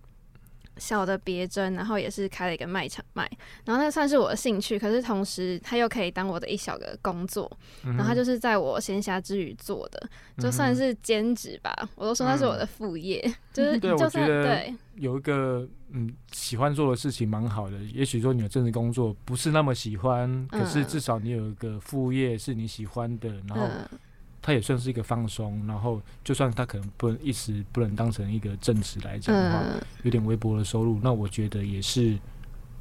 [0.76, 3.30] 小的别针，然后也是开了一个卖场卖。
[3.64, 7.50] 然后那算是我的兴趣，可是同时它又可以当我的一小个工作，
[7.84, 10.02] 嗯然后它就是在我闲暇之余做的，
[10.38, 11.72] 就算是兼职吧。
[11.94, 17.78] 我都说那是我的副业，就是就算对，有一个嗯喜欢做的事情蛮好的。
[17.84, 23.98] 也许说你的正职工作不是那么喜欢，可是嗯至少你有一个副业是你喜欢的，然后嗯
[24.42, 25.66] 它也算是一个放松。
[25.66, 32.18] 然后就算它可能不能一时不能当成一个正职来讲的话，嗯有点微薄的收入，那我觉得也是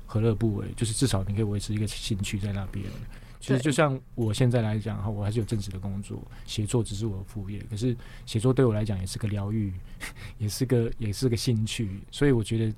[0.06, 0.68] 何乐不为。
[0.76, 2.86] 就是至少你可以维持一个兴趣在那边。
[3.42, 7.66] 其实就像我现在来讲哈，我还是有正职的工作，写作只是我的副业。
[7.70, 7.96] 可是
[8.26, 9.74] 写作对我来讲也是个疗愈，
[10.38, 12.74] 也是个也是个兴趣，所以我觉得，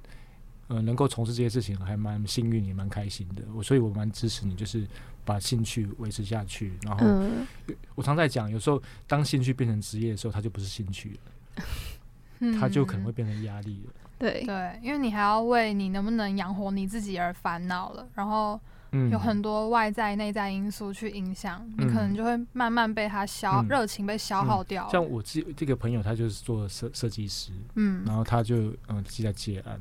[0.71, 3.43] 呃，能够从事这些事情还蛮幸运，也蛮开心的。
[3.53, 4.87] 我所以，我蛮支持你，就是
[5.25, 6.71] 把兴趣维持下去。
[6.83, 7.45] 然后，嗯
[7.93, 11.19] 我常在讲，有时候当兴趣变成职业的时候，它就不是兴趣
[11.59, 13.93] 了，它就可能会嗯变成压力了。
[14.17, 18.57] 对对，因为你还要为你能不能养活你自己而烦恼了，然后
[18.93, 24.89] 嗯，有很多外在、内在因素去影响，你可能嗯就会慢慢被它消嗯热情被消耗掉了。
[24.91, 29.77] 像我这这个朋友，他就是做设设计师，嗯然后他就嗯自己在接案，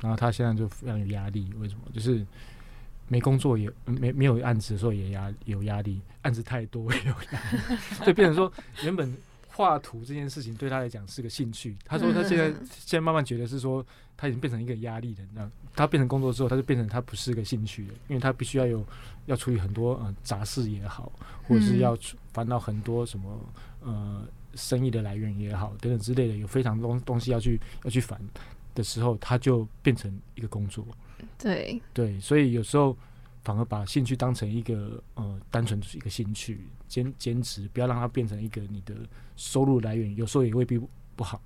[0.00, 1.50] 然后他现在就非常有压力。
[1.58, 1.80] 为什么？
[1.92, 2.24] 就是
[3.08, 8.50] 没工作也没没有案子的时候也压有压力，案子太多也有压力，所以变成说
[8.82, 9.14] 原本
[9.48, 11.76] 画图这件事情对他来讲是个兴趣。
[11.84, 13.84] 他说他现在现在慢慢觉得是说
[14.16, 18.84] 他已经变成一个压力了，那他变成工作之后，他就变成他不是个兴趣了，因为他必须要有
[19.26, 21.12] 要处理很多呃杂事也好，
[21.46, 21.96] 或者是要
[22.32, 23.38] 烦恼很多什么
[23.82, 28.18] 呃生意的来源也好等等之类的，有非常多东西要去要去烦
[28.74, 30.86] 的时候，他就变成一个工作。
[31.38, 32.96] 对，对，所以有时候
[33.42, 38.94] 反而把兴趣当成一个呃，单纯就是一个兴趣兼兼职，不要让它变成一个你的
[39.36, 41.40] 收入来源，有时候也未必不不好，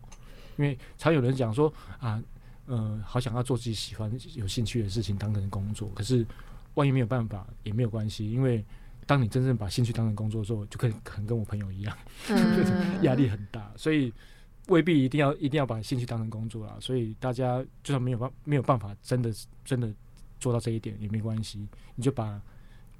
[0.56, 2.22] 因为常有人讲说啊，
[2.66, 6.26] 呃，好想要做自己喜欢有兴趣的事情当成工作，可是
[6.74, 8.64] 万一没有办法也没有关系，因为
[9.06, 11.96] 当你真正把兴趣当成工作之后，就可能可能跟我朋友一样，
[12.28, 14.12] 嗯， 压力很大，所以
[14.68, 16.76] 未必一定要一定要把兴趣当成工作啊。
[16.80, 19.30] 所以大家就算没有办没有办法真的
[19.64, 19.92] 真的
[20.40, 22.40] 做到这一点也没关系，你就把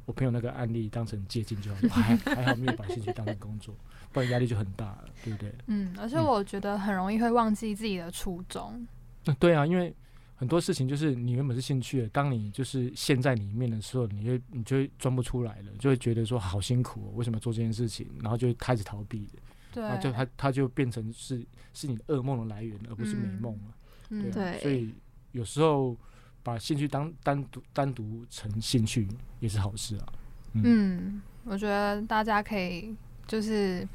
[0.05, 3.75] 我朋友那个案例当成借鉴就好， 还还好没有把兴趣当成工作，
[4.13, 5.55] 不然压力就很大了，对不对？
[5.67, 8.87] 嗯，而且嗯我觉得很容易会忘记自己的初衷。
[9.25, 9.95] 那对啊，因为
[10.35, 18.09] 很多事情就是你原本是兴趣的，当你就是陷在里面的时候，你就你就会钻不出来了，就会觉得说好辛苦、哦，为什么要做这件事情？
[18.23, 19.43] 然后就开始逃避了。
[19.73, 23.75] 对，就它它就变成是是你噩梦的来源，而不是美梦了。
[24.11, 24.95] 嗯对啊，对所以
[25.33, 25.97] 有时候
[26.43, 29.07] 把兴趣当单独单独成兴趣
[29.41, 30.13] 也是好事啊。
[30.55, 32.95] 嗯，我觉得大家可以
[33.27, 33.87] 就是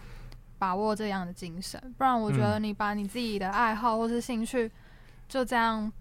[0.60, 4.72] 把握这样的精神，不然我觉得嗯你把你自己的爱好或是兴趣
[5.28, 5.92] 就这样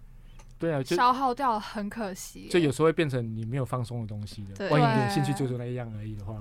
[0.59, 2.47] 对啊，就消耗掉了，很可惜。
[2.49, 4.55] 就有时候会变成你没有放松的东西的。
[4.55, 6.39] 对万一你的兴趣就是那样而已的话，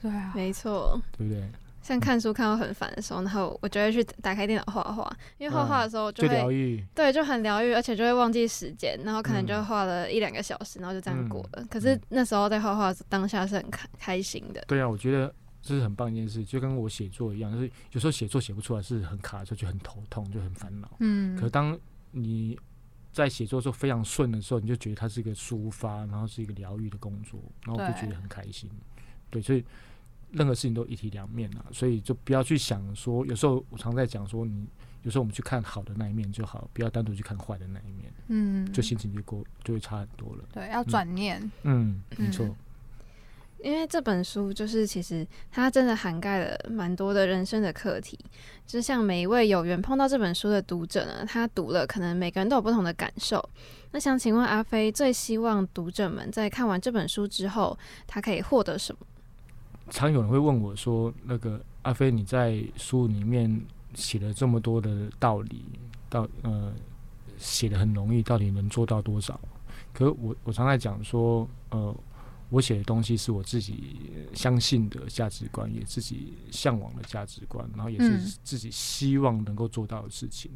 [0.00, 0.98] 对啊，没错。
[1.16, 1.48] 对不对？
[1.90, 6.84] 像看书看到很烦的时候，然后我就会去打开电脑画画，因为画画的时候就就会。
[6.94, 11.68] 对就很疗愈，而且就会忘记时间，然后可能就嗯画了一两个小时，然后就这样过嗯了。
[11.68, 14.64] 可是嗯那时候在画画当下是很开开心的。
[14.68, 20.88] 对啊，我觉得这是很棒一件事，就跟我写作一样，就是有时候写作写不出来是很卡的时候，就很头痛，就很烦恼。
[21.00, 21.78] 嗯，可当
[22.12, 22.58] 你
[23.12, 28.70] 在写作的时候非常顺的时候，你就觉得它是一个抒发，然后是一个疗愈的工作，然后我就觉得很开心。
[29.30, 29.64] 对，所以
[30.32, 34.66] 任何事情都一体两面啊，所以就不要去想说，有时候我常在讲说，你
[35.02, 40.44] 有时候我们去看好的那一面就好，不要单独去看坏的那一面，嗯，就心情就过就会差很多了。
[40.52, 41.50] 对，要转念。
[41.62, 42.56] 嗯，没错嗯，
[43.62, 48.18] 因为这本书就是其实它真的涵盖了蛮多的人生的课题，
[48.66, 53.42] 就像每一位有缘碰到这本书的读者呢，他读了可能每个人都有不同的感受。
[53.92, 57.76] 那想请问阿飞，最希望读者们在看完这本书之后，
[58.06, 59.00] 他可以获得什么？
[59.90, 63.60] 常有人会问我说：“那个阿飞，你在书里面
[63.94, 65.64] 写了这么多的道理，
[66.08, 66.72] 到呃
[67.36, 69.38] 写的很容易，到底能做到多少？”
[69.92, 71.94] 可是我我常在讲说，呃，
[72.48, 74.00] 我写的东西是我自己
[74.32, 80.50] 相信的价值观，也自己向往的价值观，然后也是嗯自己希望能够做到的事情。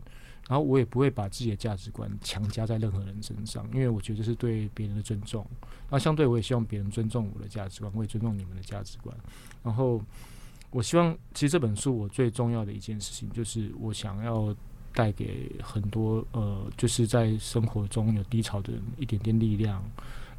[0.49, 5.47] 然后我也不会把自己的价值观强加在任何人身上，因为我觉得是对别人的尊重。
[5.91, 9.17] 那相对我也希望别人尊重我的价值观，我也尊重你们的价值观。
[9.63, 10.01] 然后
[10.71, 14.55] 我希望，其实这本书我最重要的一件事情，就是我想要
[14.93, 19.83] 带给很多呃，就是在生活中有低潮的人一点点力量。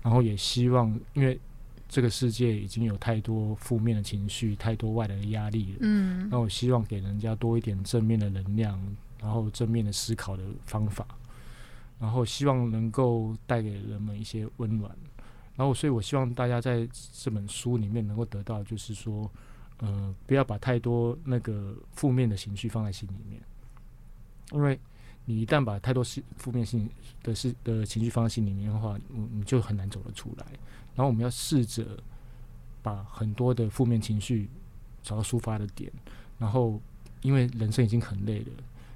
[0.04, 1.40] 然后也希望，因为
[1.90, 5.78] 这个世界已经有太多负面的情绪，太多外来的压力了。
[5.82, 8.80] 嗯那我希望给人家多一点正面的能量，
[9.22, 11.06] 然后正面的思考的方法，
[12.00, 14.96] 然后希望能够带给人们一些温暖。
[15.58, 19.32] 然后，所以我希望大家在这本书里面能够得到，就是说，
[19.78, 23.42] 呃，不要把太多那个负面的情绪放在心里面，
[24.52, 24.78] 因为
[25.24, 26.90] 你一旦把太多是负面性
[27.24, 30.46] 的事的情绪放在心里面的话，你你就很难走得出来。
[30.94, 31.86] 然后我们要试着
[32.84, 34.50] 把很多的负面情绪
[35.02, 35.90] 找到抒发的点，
[36.38, 36.82] 然后
[37.22, 38.52] 因为人生已经很累了，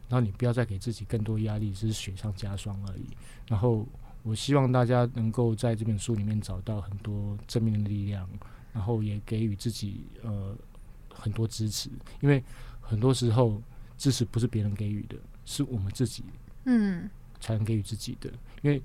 [0.09, 3.05] 然后你不要再给自己更多压力，只是雪上加霜而已。
[3.47, 3.87] 然后
[4.23, 8.27] 我希望大家能够在这本书里面找到很多正面的力量，
[8.73, 10.53] 然后也给予自己呃
[11.13, 11.89] 很多支持，
[12.19, 12.43] 因为
[12.81, 13.61] 很多时候
[13.97, 16.23] 支持不是别人给予的，是我们自己
[16.65, 18.29] 嗯才能给予自己的。
[18.61, 18.81] 因为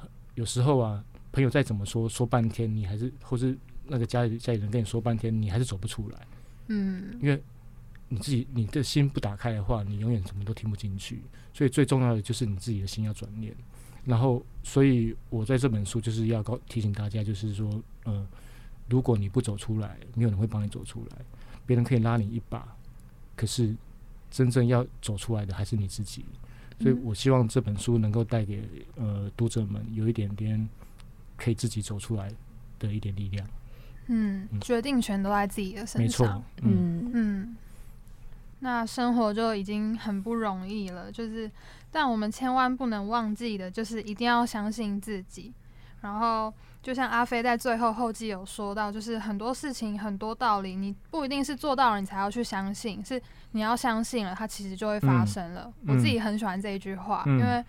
[0.00, 6.26] 呃有时候啊，朋友再怎么说说半天，你还是或是那个家里家里人跟你说半天，你还是走不出来。
[6.68, 7.42] 嗯因为
[8.12, 11.22] 你自己你的心不打开的话，你永远什么都听不进去。
[11.54, 13.54] 所以最重要的就是你自己的心要转念。
[14.04, 18.26] 然后，所以我在这本书就是要告提醒大家，就是说，呃，
[18.88, 21.24] 如果你不走出来，没有人会帮你走出来，
[21.64, 22.76] 别人可以拉你一把，
[23.34, 23.74] 可是
[24.30, 26.24] 真正要走出来的还是你自己。
[26.80, 28.62] 所以我希望这本书能够带给
[28.96, 30.68] 呃读者们有一点点
[31.36, 32.30] 可以自己走出来
[32.78, 33.48] 的一点力量。
[34.08, 36.26] 嗯，嗯决定权都在自己的身没错
[36.60, 37.56] 嗯嗯，
[38.64, 41.50] 那生活就已经很不容易了，就是，
[41.90, 45.52] 但我们千万不能忘记的，就是一定要相信自己。
[46.00, 55.72] 然后，就像阿飞在最后后记有说到，就是很多事情、很多道理，你不一定是做到了你才要去相信，是你要相信了，它其实就会发嗯生了。
[55.82, 57.64] 嗯我自己很喜欢这一句话，嗯因为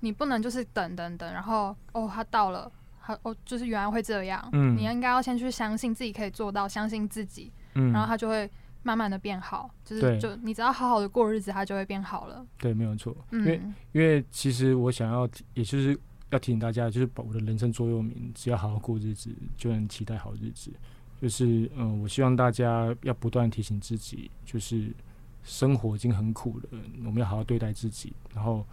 [0.00, 2.70] 你不能就是等等等，然后哦，它到了。
[3.02, 4.46] 它哦，就是原来会这样。
[4.52, 8.50] 嗯你应该要先去相信自己可以做到，相信自己，嗯，然后它就会
[8.82, 12.46] 慢慢的变好，就是就你只要好好的过日子，它就会变好了。
[12.58, 13.16] 对，没有错。
[13.32, 15.98] 因为嗯因为其实我想要，也就是
[16.30, 20.72] 要提醒大家，就是把我的人生座右铭，只要好好过日子，就能期待好日子。
[21.20, 24.94] 就是嗯，我希望大家要不断提醒自己，就是
[25.42, 28.64] 生活已经很苦了，我们要好好对待自己，然后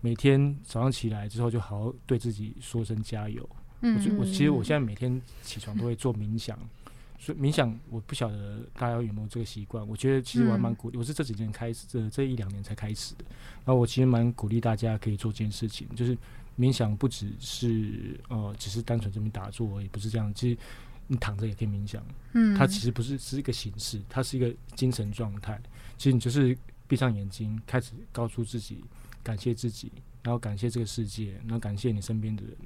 [0.00, 3.46] 每天早上起来之后，就好好对自己说声加油。
[3.80, 6.58] 嗯我觉我嗯其实我现在每天起床都会做冥想，
[7.18, 9.86] 所以冥想我不晓得大家有没有这个习惯。
[9.86, 13.24] 我觉得其实我还蛮嗯鼓励，我是这几年开始，这这一两年才开始的。
[13.64, 16.16] 然后我其实蛮鼓励大家可以做这件事情，就是
[16.56, 20.32] 冥想不只是呃只是单纯这边打坐也，不是这样。
[20.32, 20.58] 其实
[21.08, 22.02] 你躺着也可以冥想，
[22.34, 25.60] 嗯它其实不是是一个形式，它是一个精神状态。
[25.96, 26.56] 其实你就是
[26.86, 28.84] 闭上眼睛，开始告诉自己
[29.22, 29.90] 感谢自己，
[30.22, 32.56] 然后感谢这个世界，然后感谢你身边的人，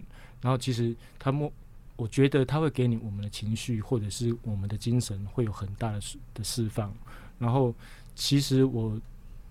[0.40, 1.50] 然后其实他默，
[1.96, 6.00] 我觉得他会给你我们的情绪或者是我们的精神会有很大的
[6.34, 6.92] 的释放。
[7.38, 7.74] 然后
[8.14, 9.00] 其实我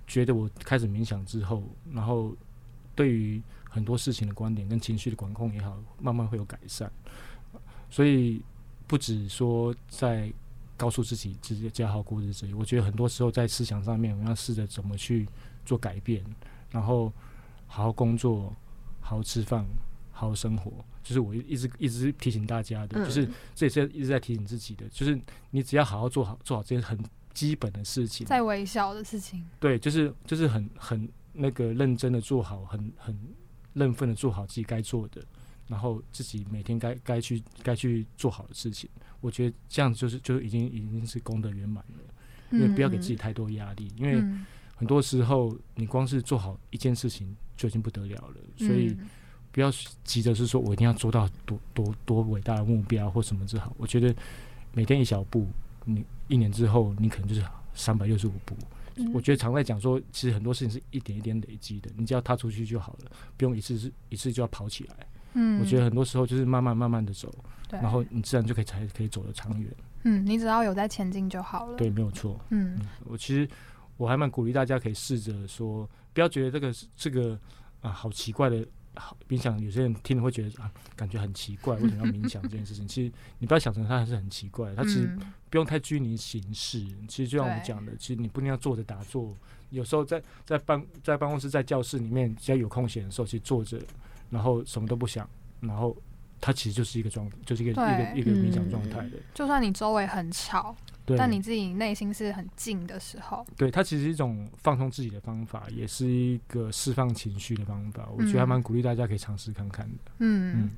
[0.07, 2.35] 觉得我开始冥想之后，然后
[2.95, 6.91] 对于很多事情的观点跟情绪的管控也好，慢慢会有改善。
[7.89, 8.41] 所以
[8.87, 10.31] 不止说在
[10.77, 15.27] 告诉自己直接只要好过日子，我觉得很多时候在思想上面，我们要试着怎么去
[15.65, 16.23] 做改变，
[16.69, 17.11] 然后
[17.67, 18.53] 好好工作，
[18.99, 19.65] 好好吃饭，
[20.21, 20.71] 好好生活。
[21.01, 25.19] 就是我一直一直提醒大家的，嗯就是这也是一直在提醒自己的，就是
[25.49, 26.97] 你只要好好做好做好这些很
[27.33, 33.17] 基本的事情，在微小的事情，对，就是就是很很那个认真的做好，很很
[33.73, 35.23] 认份的做好自己该做的，
[35.67, 38.87] 然后自己每天该该去该去做好的事情。
[39.21, 42.03] 我觉得这样就是就已经已经是功德圆满了，
[42.51, 44.45] 因为不要给自己太多压力，因为嗯。
[44.81, 49.07] 很多时候你光是做好一件事情就已经不得了了，所以嗯
[49.51, 49.71] 不要
[50.03, 53.73] 急着是说我一定要做到多多多伟大的目标或什么之好。
[53.77, 54.15] 我觉得
[54.73, 55.47] 每天一小步，
[55.85, 57.43] 你一年之后你可能就是
[57.73, 58.55] 三百六十五步。
[58.95, 64.95] 嗯我觉得常在讲说，其实很多事情是一点一点累积的，你只要踏出去就好了，不用一次是一次就要跑起来。
[65.33, 67.33] 嗯，我觉得很多时候就是慢慢慢慢的走，
[67.69, 69.73] 然后你自然就可以才可以走得长远。
[70.03, 71.77] 嗯，你只要有在前进就好了。
[71.77, 72.37] 对，，没有错。
[72.49, 73.47] 嗯嗯，我其实
[73.95, 77.39] 我还蛮鼓励大家可以试着说，不要觉得这个是这个
[77.79, 78.67] 啊好奇怪的。
[78.95, 82.85] 好冥想，有些人听了会觉得啊，感觉很奇怪，为什么要冥想这件事情？
[82.89, 85.19] 其实你不要想成它还是很奇怪，它其实嗯
[85.49, 86.85] 不用太拘泥形式。
[87.07, 89.35] 其实就像我们讲的，其实你不一定要坐着打坐，
[89.69, 93.81] 有时候在在办在办公室在教室里面，只要有空闲的时候，其实坐着，
[94.29, 95.27] 然后什么都不想，
[95.61, 95.95] 然后
[96.39, 99.17] 它其实就是一个状，就是一个一个一个冥想嗯状态的。
[99.33, 100.75] 就算你周围很吵，
[101.05, 108.07] 对，但你自己内心是很静的时候，对它其实是一种放松自己的方法，也是一个释放情绪的方法。
[108.15, 110.11] 我觉得还嗯蛮鼓励大家可以尝试看看的。
[110.19, 110.55] 嗯。
[110.55, 110.69] 嗯，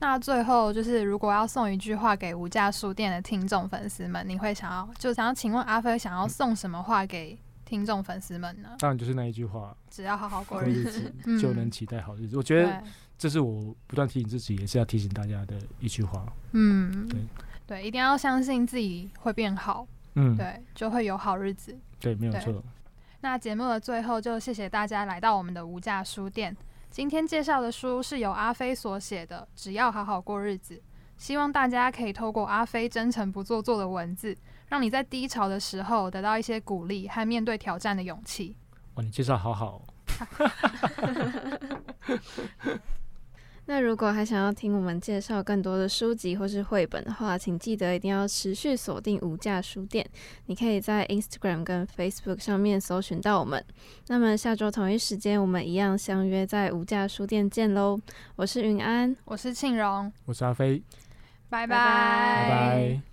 [0.00, 8.70] 那最后就是，如果要送一句话给无价书店的听众粉丝们，你会想要就想要请问阿飞想要送什么话给听众粉丝们呢？
[8.78, 12.36] 当然就是那一句话，只要好好过过日子，就能期待好日子。
[12.36, 12.82] 我觉得，
[13.16, 16.26] 这是我不断提醒自己，也是要提醒大家的一句话。
[16.52, 17.20] 嗯，对
[17.72, 21.74] 对，一定要相信自己会变好，嗯，对，就会有好日子。
[21.98, 22.62] 对，没有错。
[23.22, 26.54] 那节目的最后，就谢谢大家来到我们的无价书店。
[26.90, 30.74] 今天介绍的书是由阿飞所写的《只要好好过日子》，
[31.16, 34.36] 希望大家可以透过阿飞真诚不做作的文字，
[34.68, 38.54] 让你在低潮的时候得到一些鼓励和面对挑战的勇气。
[38.96, 39.82] 哇，你介绍好好哦。
[43.66, 50.04] 那如果还想要听我们介绍更多的书籍或是绘本的话，请记得一定要持续锁定无价书店。
[50.46, 53.64] 你可以在 Instagram 跟 Facebook 上面搜寻到我们。
[54.08, 58.00] 那么下周同一时间，我们一样相约在无价书店见喽！
[58.36, 60.82] 我是云安，我是庆荣，我是阿飞，
[61.48, 63.11] 拜拜拜拜。